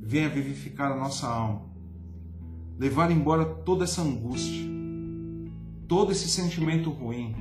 venha 0.00 0.28
vivificar 0.28 0.90
a 0.90 0.96
nossa 0.96 1.28
alma, 1.28 1.67
levar 2.78 3.10
embora 3.10 3.44
toda 3.44 3.84
essa 3.84 4.02
angústia, 4.02 4.64
todo 5.88 6.12
esse 6.12 6.28
sentimento 6.28 6.90
ruim, 6.90 7.34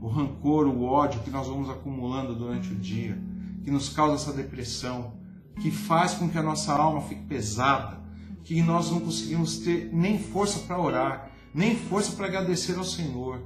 o 0.00 0.08
rancor, 0.08 0.66
o 0.66 0.82
ódio 0.82 1.20
que 1.20 1.30
nós 1.30 1.46
vamos 1.46 1.70
acumulando 1.70 2.34
durante 2.34 2.72
o 2.72 2.74
dia, 2.74 3.16
que 3.62 3.70
nos 3.70 3.90
causa 3.90 4.14
essa 4.14 4.32
depressão, 4.32 5.14
que 5.60 5.70
faz 5.70 6.14
com 6.14 6.28
que 6.28 6.38
a 6.38 6.42
nossa 6.42 6.72
alma 6.72 7.02
fique 7.02 7.22
pesada, 7.22 8.00
que 8.42 8.60
nós 8.62 8.90
não 8.90 9.00
conseguimos 9.00 9.58
ter 9.58 9.90
nem 9.92 10.18
força 10.18 10.60
para 10.60 10.80
orar, 10.80 11.30
nem 11.54 11.76
força 11.76 12.16
para 12.16 12.26
agradecer 12.26 12.76
ao 12.76 12.84
Senhor. 12.84 13.42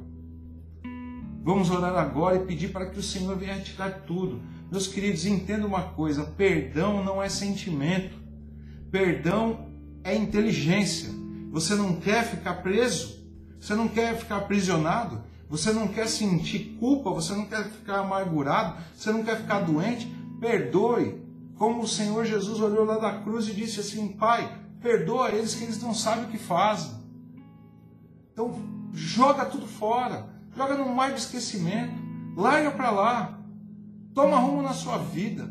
Vamos 1.43 1.71
orar 1.71 1.95
agora 1.97 2.37
e 2.37 2.47
pedir 2.47 2.69
para 2.69 2.87
que 2.87 2.99
o 2.99 3.03
Senhor 3.03 3.37
venha 3.37 3.55
retirar 3.55 4.05
tudo. 4.07 4.41
Meus 4.71 4.87
queridos, 4.87 5.27
entenda 5.27 5.67
uma 5.67 5.83
coisa: 5.83 6.25
perdão 6.25 7.05
não 7.05 7.23
é 7.23 7.29
sentimento, 7.29 8.17
perdão 8.91 9.69
é 10.03 10.17
inteligência. 10.17 11.24
Você 11.55 11.77
não 11.77 11.95
quer 11.95 12.25
ficar 12.25 12.55
preso, 12.55 13.25
você 13.61 13.77
não 13.77 13.87
quer 13.87 14.17
ficar 14.19 14.39
aprisionado, 14.39 15.23
você 15.49 15.73
não 15.73 15.87
quer 15.87 16.09
sentir 16.09 16.77
culpa, 16.81 17.11
você 17.11 17.33
não 17.33 17.47
quer 17.47 17.71
ficar 17.71 18.01
amargurado, 18.01 18.83
você 18.93 19.13
não 19.13 19.23
quer 19.23 19.37
ficar 19.37 19.61
doente. 19.61 20.13
Perdoe, 20.41 21.23
como 21.55 21.83
o 21.83 21.87
Senhor 21.87 22.25
Jesus 22.25 22.59
olhou 22.59 22.85
lá 22.85 22.99
da 22.99 23.21
cruz 23.21 23.47
e 23.47 23.53
disse 23.55 23.79
assim: 23.79 24.09
Pai, 24.09 24.53
perdoa 24.83 25.31
eles 25.31 25.55
que 25.55 25.63
eles 25.63 25.81
não 25.81 25.95
sabem 25.95 26.25
o 26.25 26.29
que 26.29 26.39
fazem. 26.39 26.91
Então, 28.33 28.61
joga 28.93 29.45
tudo 29.45 29.69
fora. 29.69 30.29
Joga 30.57 30.77
no 30.77 30.93
mar 30.93 31.13
de 31.13 31.21
esquecimento, 31.21 31.95
larga 32.37 32.73
para 32.73 32.91
lá, 32.91 33.39
toma 34.13 34.39
rumo 34.39 34.63
na 34.63 34.73
sua 34.73 34.99
vida, 34.99 35.49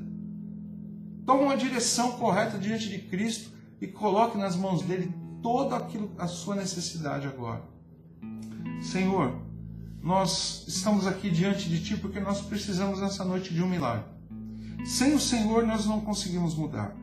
toma 1.25 1.43
uma 1.43 1.57
direção 1.57 2.13
correta 2.13 2.57
diante 2.57 2.89
de 2.89 2.99
Cristo 2.99 3.51
e 3.81 3.87
coloque 3.87 4.37
nas 4.37 4.55
mãos 4.57 4.81
dele 4.81 5.22
toda 5.43 5.75
aquilo, 5.75 6.09
a 6.17 6.25
sua 6.25 6.55
necessidade 6.55 7.27
agora. 7.27 7.61
Senhor, 8.81 9.35
nós 10.01 10.65
estamos 10.67 11.05
aqui 11.05 11.29
diante 11.29 11.69
de 11.69 11.83
Ti 11.83 11.97
porque 11.97 12.19
nós 12.19 12.41
precisamos 12.41 12.99
nessa 12.99 13.23
noite 13.23 13.53
de 13.53 13.61
um 13.61 13.67
milagre. 13.69 14.05
Sem 14.85 15.13
o 15.13 15.19
Senhor 15.19 15.67
nós 15.67 15.85
não 15.85 16.01
conseguimos 16.01 16.55
mudar. 16.55 16.95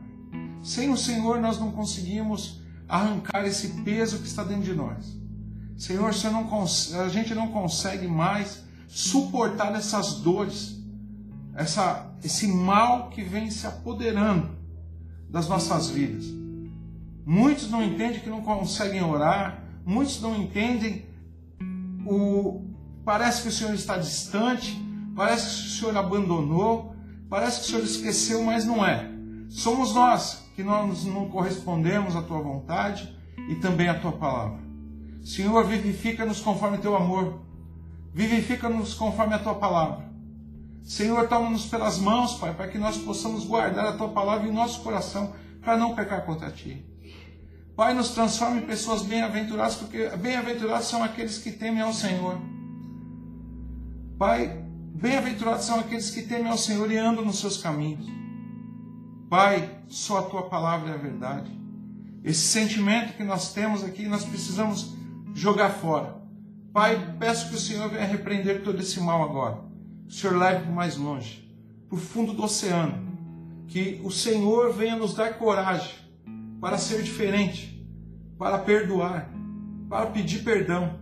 Sem 0.61 0.91
o 0.91 0.97
Senhor 0.97 1.39
nós 1.39 1.59
não 1.59 1.71
conseguimos 1.71 2.59
arrancar 2.89 3.45
esse 3.45 3.69
peso 3.83 4.19
que 4.19 4.27
está 4.27 4.43
dentro 4.43 4.63
de 4.63 4.73
nós. 4.73 5.17
Senhor, 5.77 6.11
não, 6.25 6.65
a 7.03 7.09
gente 7.09 7.33
não 7.33 7.47
consegue 7.47 8.07
mais 8.07 8.63
suportar 8.87 9.73
essas 9.73 10.15
dores, 10.15 10.79
essa, 11.55 12.11
esse 12.23 12.47
mal 12.47 13.09
que 13.09 13.23
vem 13.23 13.49
se 13.49 13.65
apoderando 13.65 14.51
das 15.29 15.47
nossas 15.47 15.89
vidas. 15.89 16.40
Muitos 17.25 17.69
não 17.69 17.83
entendem 17.83 18.19
que 18.19 18.29
não 18.29 18.41
conseguem 18.41 19.03
orar, 19.03 19.63
muitos 19.85 20.21
não 20.21 20.35
entendem 20.35 21.05
o 22.05 22.65
parece 23.03 23.43
que 23.43 23.47
o 23.47 23.51
Senhor 23.51 23.73
está 23.73 23.97
distante, 23.97 24.79
parece 25.15 25.45
que 25.45 25.67
o 25.67 25.71
Senhor 25.71 25.97
abandonou, 25.97 26.95
parece 27.29 27.59
que 27.59 27.65
o 27.65 27.69
Senhor 27.69 27.83
esqueceu, 27.83 28.43
mas 28.43 28.65
não 28.65 28.85
é. 28.85 29.09
Somos 29.49 29.93
nós 29.93 30.45
que 30.55 30.63
nós 30.63 31.03
não 31.05 31.29
correspondemos 31.29 32.15
à 32.15 32.21
tua 32.21 32.41
vontade 32.41 33.15
e 33.49 33.55
também 33.55 33.89
à 33.89 33.99
tua 33.99 34.11
palavra. 34.11 34.59
Senhor, 35.23 35.65
vivifica-nos 35.65 36.39
conforme 36.39 36.77
teu 36.77 36.95
amor. 36.95 37.41
Vivifica-nos 38.13 38.93
conforme 38.93 39.35
a 39.35 39.39
tua 39.39 39.55
palavra. 39.55 40.09
Senhor, 40.83 41.27
toma-nos 41.27 41.65
pelas 41.67 41.99
mãos, 41.99 42.35
Pai, 42.35 42.53
para 42.53 42.67
que 42.67 42.77
nós 42.77 42.97
possamos 42.97 43.45
guardar 43.45 43.85
a 43.85 43.93
tua 43.93 44.09
palavra 44.09 44.47
em 44.47 44.51
nosso 44.51 44.81
coração, 44.81 45.33
para 45.61 45.77
não 45.77 45.95
pecar 45.95 46.25
contra 46.25 46.49
ti. 46.49 46.83
Pai, 47.81 47.95
nos 47.95 48.09
transforme 48.09 48.59
em 48.59 48.65
pessoas 48.67 49.01
bem-aventuradas, 49.01 49.73
porque 49.73 50.07
bem-aventurados 50.09 50.87
são 50.87 51.03
aqueles 51.03 51.39
que 51.39 51.51
temem 51.51 51.81
ao 51.81 51.91
Senhor. 51.91 52.39
Pai, 54.19 54.63
bem-aventurados 54.93 55.65
são 55.65 55.79
aqueles 55.79 56.11
que 56.11 56.21
temem 56.21 56.51
ao 56.51 56.59
Senhor 56.59 56.91
e 56.91 56.97
andam 56.97 57.25
nos 57.25 57.39
seus 57.39 57.57
caminhos. 57.57 58.05
Pai, 59.27 59.79
só 59.87 60.19
a 60.19 60.23
tua 60.29 60.43
palavra 60.43 60.91
é 60.91 60.93
a 60.93 60.97
verdade. 60.97 61.49
Esse 62.23 62.41
sentimento 62.49 63.17
que 63.17 63.23
nós 63.23 63.51
temos 63.51 63.83
aqui, 63.83 64.07
nós 64.07 64.25
precisamos 64.25 64.95
jogar 65.33 65.71
fora. 65.71 66.21
Pai, 66.71 67.15
peço 67.17 67.49
que 67.49 67.55
o 67.55 67.59
Senhor 67.59 67.89
venha 67.89 68.05
repreender 68.05 68.61
todo 68.61 68.79
esse 68.79 68.99
mal 68.99 69.23
agora. 69.23 69.57
O 70.07 70.11
Senhor 70.11 70.37
leve 70.37 70.65
para 70.65 70.71
mais 70.71 70.97
longe, 70.97 71.51
para 71.89 71.95
o 71.95 71.99
fundo 71.99 72.31
do 72.31 72.43
oceano. 72.43 72.93
Que 73.67 73.99
o 74.03 74.11
Senhor 74.11 74.71
venha 74.71 74.95
nos 74.95 75.15
dar 75.15 75.39
coragem 75.39 75.99
para 76.61 76.77
ser 76.77 77.01
diferente, 77.01 77.70
para 78.41 78.57
perdoar, 78.57 79.29
para 79.87 80.07
pedir 80.07 80.43
perdão, 80.43 80.99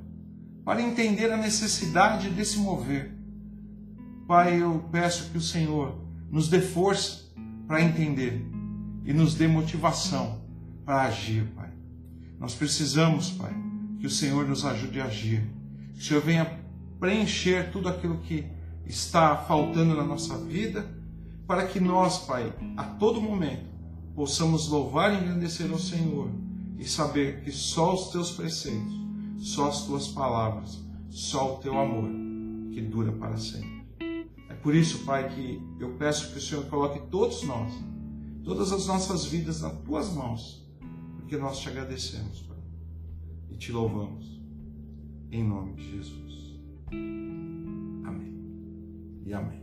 para 0.65 0.81
entender 0.81 1.31
a 1.31 1.37
necessidade 1.37 2.29
desse 2.31 2.57
mover. 2.59 3.17
Pai, 4.27 4.61
eu 4.61 4.83
peço 4.91 5.31
que 5.31 5.37
o 5.37 5.41
Senhor 5.41 5.97
nos 6.29 6.49
dê 6.49 6.59
força 6.59 7.31
para 7.65 7.81
entender 7.81 8.45
e 9.05 9.13
nos 9.13 9.35
dê 9.35 9.47
motivação 9.47 10.41
para 10.83 11.03
agir, 11.03 11.45
Pai. 11.55 11.69
Nós 12.37 12.53
precisamos, 12.55 13.31
Pai, 13.31 13.53
que 14.01 14.05
o 14.05 14.09
Senhor 14.09 14.45
nos 14.45 14.65
ajude 14.65 14.99
a 14.99 15.05
agir. 15.05 15.49
Que 15.93 15.99
o 16.01 16.03
Senhor 16.03 16.21
venha 16.21 16.59
preencher 16.99 17.71
tudo 17.71 17.87
aquilo 17.87 18.17
que 18.17 18.45
está 18.85 19.37
faltando 19.37 19.95
na 19.95 20.03
nossa 20.03 20.37
vida, 20.37 20.85
para 21.47 21.65
que 21.65 21.79
nós, 21.79 22.17
Pai, 22.17 22.53
a 22.75 22.83
todo 22.83 23.21
momento, 23.21 23.63
possamos 24.13 24.67
louvar 24.67 25.13
e 25.13 25.23
engrandecer 25.23 25.71
ao 25.71 25.79
Senhor 25.79 26.48
e 26.79 26.87
saber 26.87 27.41
que 27.43 27.51
só 27.51 27.93
os 27.93 28.09
teus 28.09 28.31
preceitos, 28.31 28.93
só 29.37 29.67
as 29.67 29.85
tuas 29.85 30.07
palavras, 30.07 30.79
só 31.09 31.55
o 31.55 31.57
teu 31.57 31.77
amor 31.77 32.09
que 32.71 32.81
dura 32.81 33.11
para 33.11 33.37
sempre. 33.37 33.85
É 34.47 34.53
por 34.53 34.73
isso, 34.73 35.03
Pai, 35.03 35.27
que 35.29 35.61
eu 35.77 35.95
peço 35.95 36.31
que 36.31 36.37
o 36.37 36.41
Senhor 36.41 36.65
coloque 36.67 36.99
todos 37.11 37.43
nós, 37.43 37.73
todas 38.45 38.71
as 38.71 38.87
nossas 38.87 39.25
vidas 39.25 39.61
nas 39.61 39.77
tuas 39.81 40.13
mãos, 40.13 40.65
porque 41.17 41.35
nós 41.35 41.59
te 41.59 41.67
agradecemos, 41.67 42.41
Pai, 42.43 42.57
e 43.51 43.57
te 43.57 43.73
louvamos, 43.73 44.39
em 45.31 45.43
nome 45.43 45.73
de 45.73 45.91
Jesus. 45.91 46.59
Amém 48.05 48.33
e 49.25 49.33
amém. 49.33 49.61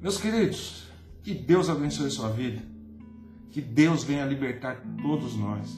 Meus 0.00 0.16
queridos, 0.16 0.84
que 1.22 1.34
Deus 1.34 1.68
abençoe 1.68 2.10
sua 2.10 2.30
vida, 2.30 2.62
que 3.50 3.60
Deus 3.60 4.04
venha 4.04 4.24
libertar 4.24 4.82
todos 5.02 5.36
nós, 5.36 5.76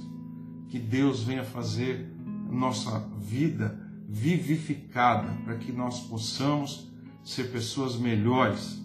que 0.68 0.78
Deus 0.78 1.22
venha 1.22 1.44
fazer 1.44 2.10
nossa 2.50 2.98
vida 3.18 3.78
vivificada 4.08 5.32
para 5.44 5.56
que 5.56 5.70
nós 5.70 6.00
possamos 6.00 6.90
ser 7.22 7.50
pessoas 7.52 7.96
melhores, 7.96 8.80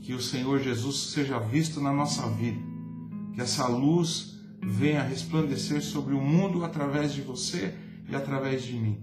que 0.00 0.14
o 0.14 0.20
Senhor 0.20 0.60
Jesus 0.60 1.12
seja 1.12 1.38
visto 1.38 1.80
na 1.80 1.92
nossa 1.92 2.26
vida, 2.30 2.60
que 3.34 3.40
essa 3.40 3.66
luz 3.66 4.38
venha 4.62 5.02
resplandecer 5.02 5.82
sobre 5.82 6.14
o 6.14 6.20
mundo 6.20 6.64
através 6.64 7.12
de 7.12 7.20
você 7.20 7.74
e 8.08 8.16
através 8.16 8.62
de 8.62 8.74
mim. 8.74 8.98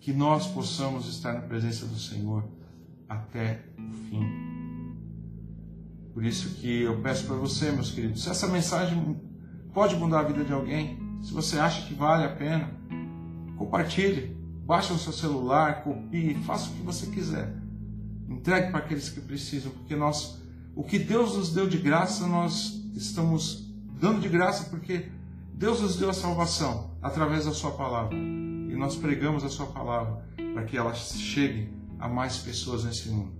Que 0.00 0.12
nós 0.12 0.46
possamos 0.46 1.08
estar 1.08 1.32
na 1.32 1.40
presença 1.40 1.86
do 1.86 1.98
Senhor 1.98 2.44
até 3.08 3.64
o 3.78 3.92
fim. 4.08 4.55
Por 6.16 6.24
isso 6.24 6.54
que 6.54 6.80
eu 6.80 6.98
peço 7.02 7.26
para 7.26 7.36
você, 7.36 7.70
meus 7.70 7.90
queridos, 7.90 8.22
se 8.22 8.30
essa 8.30 8.46
mensagem 8.46 9.20
pode 9.74 9.94
mudar 9.96 10.20
a 10.20 10.22
vida 10.22 10.42
de 10.42 10.50
alguém, 10.50 10.98
se 11.22 11.30
você 11.30 11.58
acha 11.58 11.86
que 11.86 11.92
vale 11.92 12.24
a 12.24 12.34
pena, 12.34 12.70
compartilhe 13.58 14.34
Baixe 14.64 14.94
o 14.94 14.98
seu 14.98 15.12
celular, 15.12 15.84
copie, 15.84 16.34
faça 16.46 16.70
o 16.70 16.72
que 16.72 16.82
você 16.82 17.06
quiser. 17.08 17.54
Entregue 18.30 18.70
para 18.70 18.78
aqueles 18.78 19.10
que 19.10 19.20
precisam, 19.20 19.70
porque 19.70 19.94
nós, 19.94 20.42
o 20.74 20.82
que 20.82 20.98
Deus 20.98 21.36
nos 21.36 21.52
deu 21.52 21.68
de 21.68 21.76
graça, 21.76 22.26
nós 22.26 22.82
estamos 22.94 23.70
dando 24.00 24.22
de 24.22 24.28
graça 24.30 24.70
porque 24.70 25.08
Deus 25.52 25.82
nos 25.82 25.98
deu 25.98 26.08
a 26.08 26.14
salvação 26.14 26.96
através 27.02 27.44
da 27.44 27.52
Sua 27.52 27.72
palavra. 27.72 28.16
E 28.16 28.74
nós 28.74 28.96
pregamos 28.96 29.44
a 29.44 29.50
Sua 29.50 29.66
palavra 29.66 30.26
para 30.54 30.64
que 30.64 30.78
ela 30.78 30.94
chegue 30.94 31.70
a 32.00 32.08
mais 32.08 32.38
pessoas 32.38 32.84
nesse 32.84 33.10
mundo. 33.10 33.34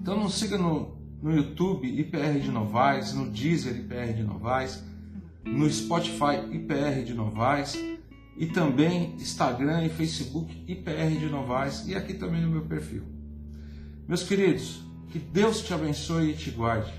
Então 0.00 0.18
nos 0.18 0.34
siga 0.34 0.56
no, 0.56 0.96
no 1.26 1.34
YouTube 1.34 1.88
IPR 1.88 2.38
de 2.38 2.52
Novaes, 2.52 3.12
no 3.12 3.28
Deezer 3.28 3.76
IPR 3.76 4.14
de 4.14 4.22
Novaes, 4.22 4.84
no 5.44 5.68
Spotify 5.68 6.36
IPR 6.52 7.02
de 7.04 7.14
Novaes 7.14 7.76
e 8.36 8.46
também 8.46 9.12
Instagram 9.16 9.84
e 9.84 9.88
Facebook 9.88 10.56
IPR 10.68 11.18
de 11.18 11.26
Novaes 11.26 11.84
e 11.88 11.96
aqui 11.96 12.14
também 12.14 12.40
no 12.40 12.48
meu 12.48 12.62
perfil. 12.62 13.02
Meus 14.06 14.22
queridos, 14.22 14.84
que 15.08 15.18
Deus 15.18 15.62
te 15.62 15.74
abençoe 15.74 16.30
e 16.30 16.36
te 16.36 16.52
guarde. 16.52 16.94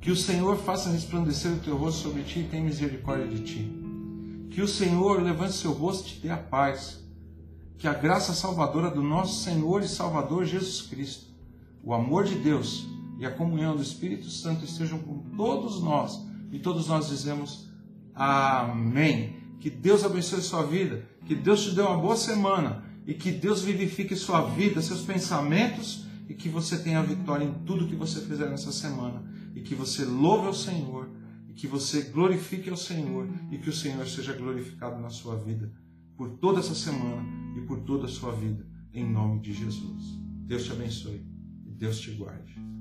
Que 0.00 0.10
o 0.10 0.16
Senhor 0.16 0.56
faça 0.56 0.90
resplandecer 0.90 1.52
o 1.52 1.60
teu 1.60 1.76
rosto 1.76 2.02
sobre 2.02 2.24
ti 2.24 2.40
e 2.40 2.48
tenha 2.48 2.64
misericórdia 2.64 3.28
de 3.28 3.38
ti. 3.38 3.72
Que 4.50 4.62
o 4.62 4.66
Senhor 4.66 5.22
levante 5.22 5.52
seu 5.52 5.70
rosto 5.70 6.08
e 6.08 6.14
te 6.14 6.20
dê 6.22 6.30
a 6.30 6.36
paz. 6.36 7.04
Que 7.78 7.86
a 7.86 7.94
graça 7.94 8.34
salvadora 8.34 8.90
do 8.90 9.00
nosso 9.00 9.44
Senhor 9.44 9.80
e 9.80 9.86
Salvador 9.88 10.44
Jesus 10.44 10.82
Cristo, 10.82 11.26
o 11.84 11.94
amor 11.94 12.24
de 12.24 12.34
Deus 12.34 12.98
e 13.20 13.26
a 13.26 13.30
comunhão 13.30 13.76
do 13.76 13.82
Espírito 13.82 14.30
Santo 14.30 14.64
estejam 14.64 14.98
com 14.98 15.18
todos 15.36 15.82
nós. 15.82 16.26
E 16.50 16.58
todos 16.58 16.88
nós 16.88 17.08
dizemos 17.08 17.68
Amém. 18.14 19.36
Que 19.60 19.68
Deus 19.68 20.04
abençoe 20.04 20.40
sua 20.40 20.62
vida, 20.62 21.06
que 21.26 21.34
Deus 21.34 21.64
te 21.64 21.74
dê 21.74 21.82
uma 21.82 21.98
boa 21.98 22.16
semana 22.16 22.82
e 23.06 23.12
que 23.12 23.30
Deus 23.30 23.62
vivifique 23.62 24.16
sua 24.16 24.40
vida, 24.40 24.80
seus 24.80 25.02
pensamentos 25.02 26.06
e 26.28 26.34
que 26.34 26.48
você 26.48 26.78
tenha 26.78 27.02
vitória 27.02 27.44
em 27.44 27.52
tudo 27.66 27.86
que 27.86 27.94
você 27.94 28.22
fizer 28.22 28.48
nessa 28.48 28.72
semana 28.72 29.22
e 29.54 29.60
que 29.60 29.74
você 29.74 30.02
louve 30.04 30.46
ao 30.46 30.54
Senhor 30.54 31.10
e 31.46 31.52
que 31.52 31.66
você 31.66 32.02
glorifique 32.02 32.70
ao 32.70 32.76
Senhor 32.76 33.28
e 33.50 33.58
que 33.58 33.68
o 33.68 33.72
Senhor 33.72 34.06
seja 34.06 34.32
glorificado 34.32 34.98
na 34.98 35.10
sua 35.10 35.36
vida 35.36 35.70
por 36.16 36.30
toda 36.38 36.60
essa 36.60 36.74
semana 36.74 37.22
e 37.56 37.60
por 37.62 37.80
toda 37.80 38.06
a 38.06 38.08
sua 38.08 38.32
vida, 38.32 38.66
em 38.94 39.04
nome 39.04 39.40
de 39.40 39.52
Jesus. 39.52 40.18
Deus 40.46 40.64
te 40.64 40.72
abençoe 40.72 41.22
e 41.66 41.70
Deus 41.70 42.00
te 42.00 42.12
guarde. 42.12 42.79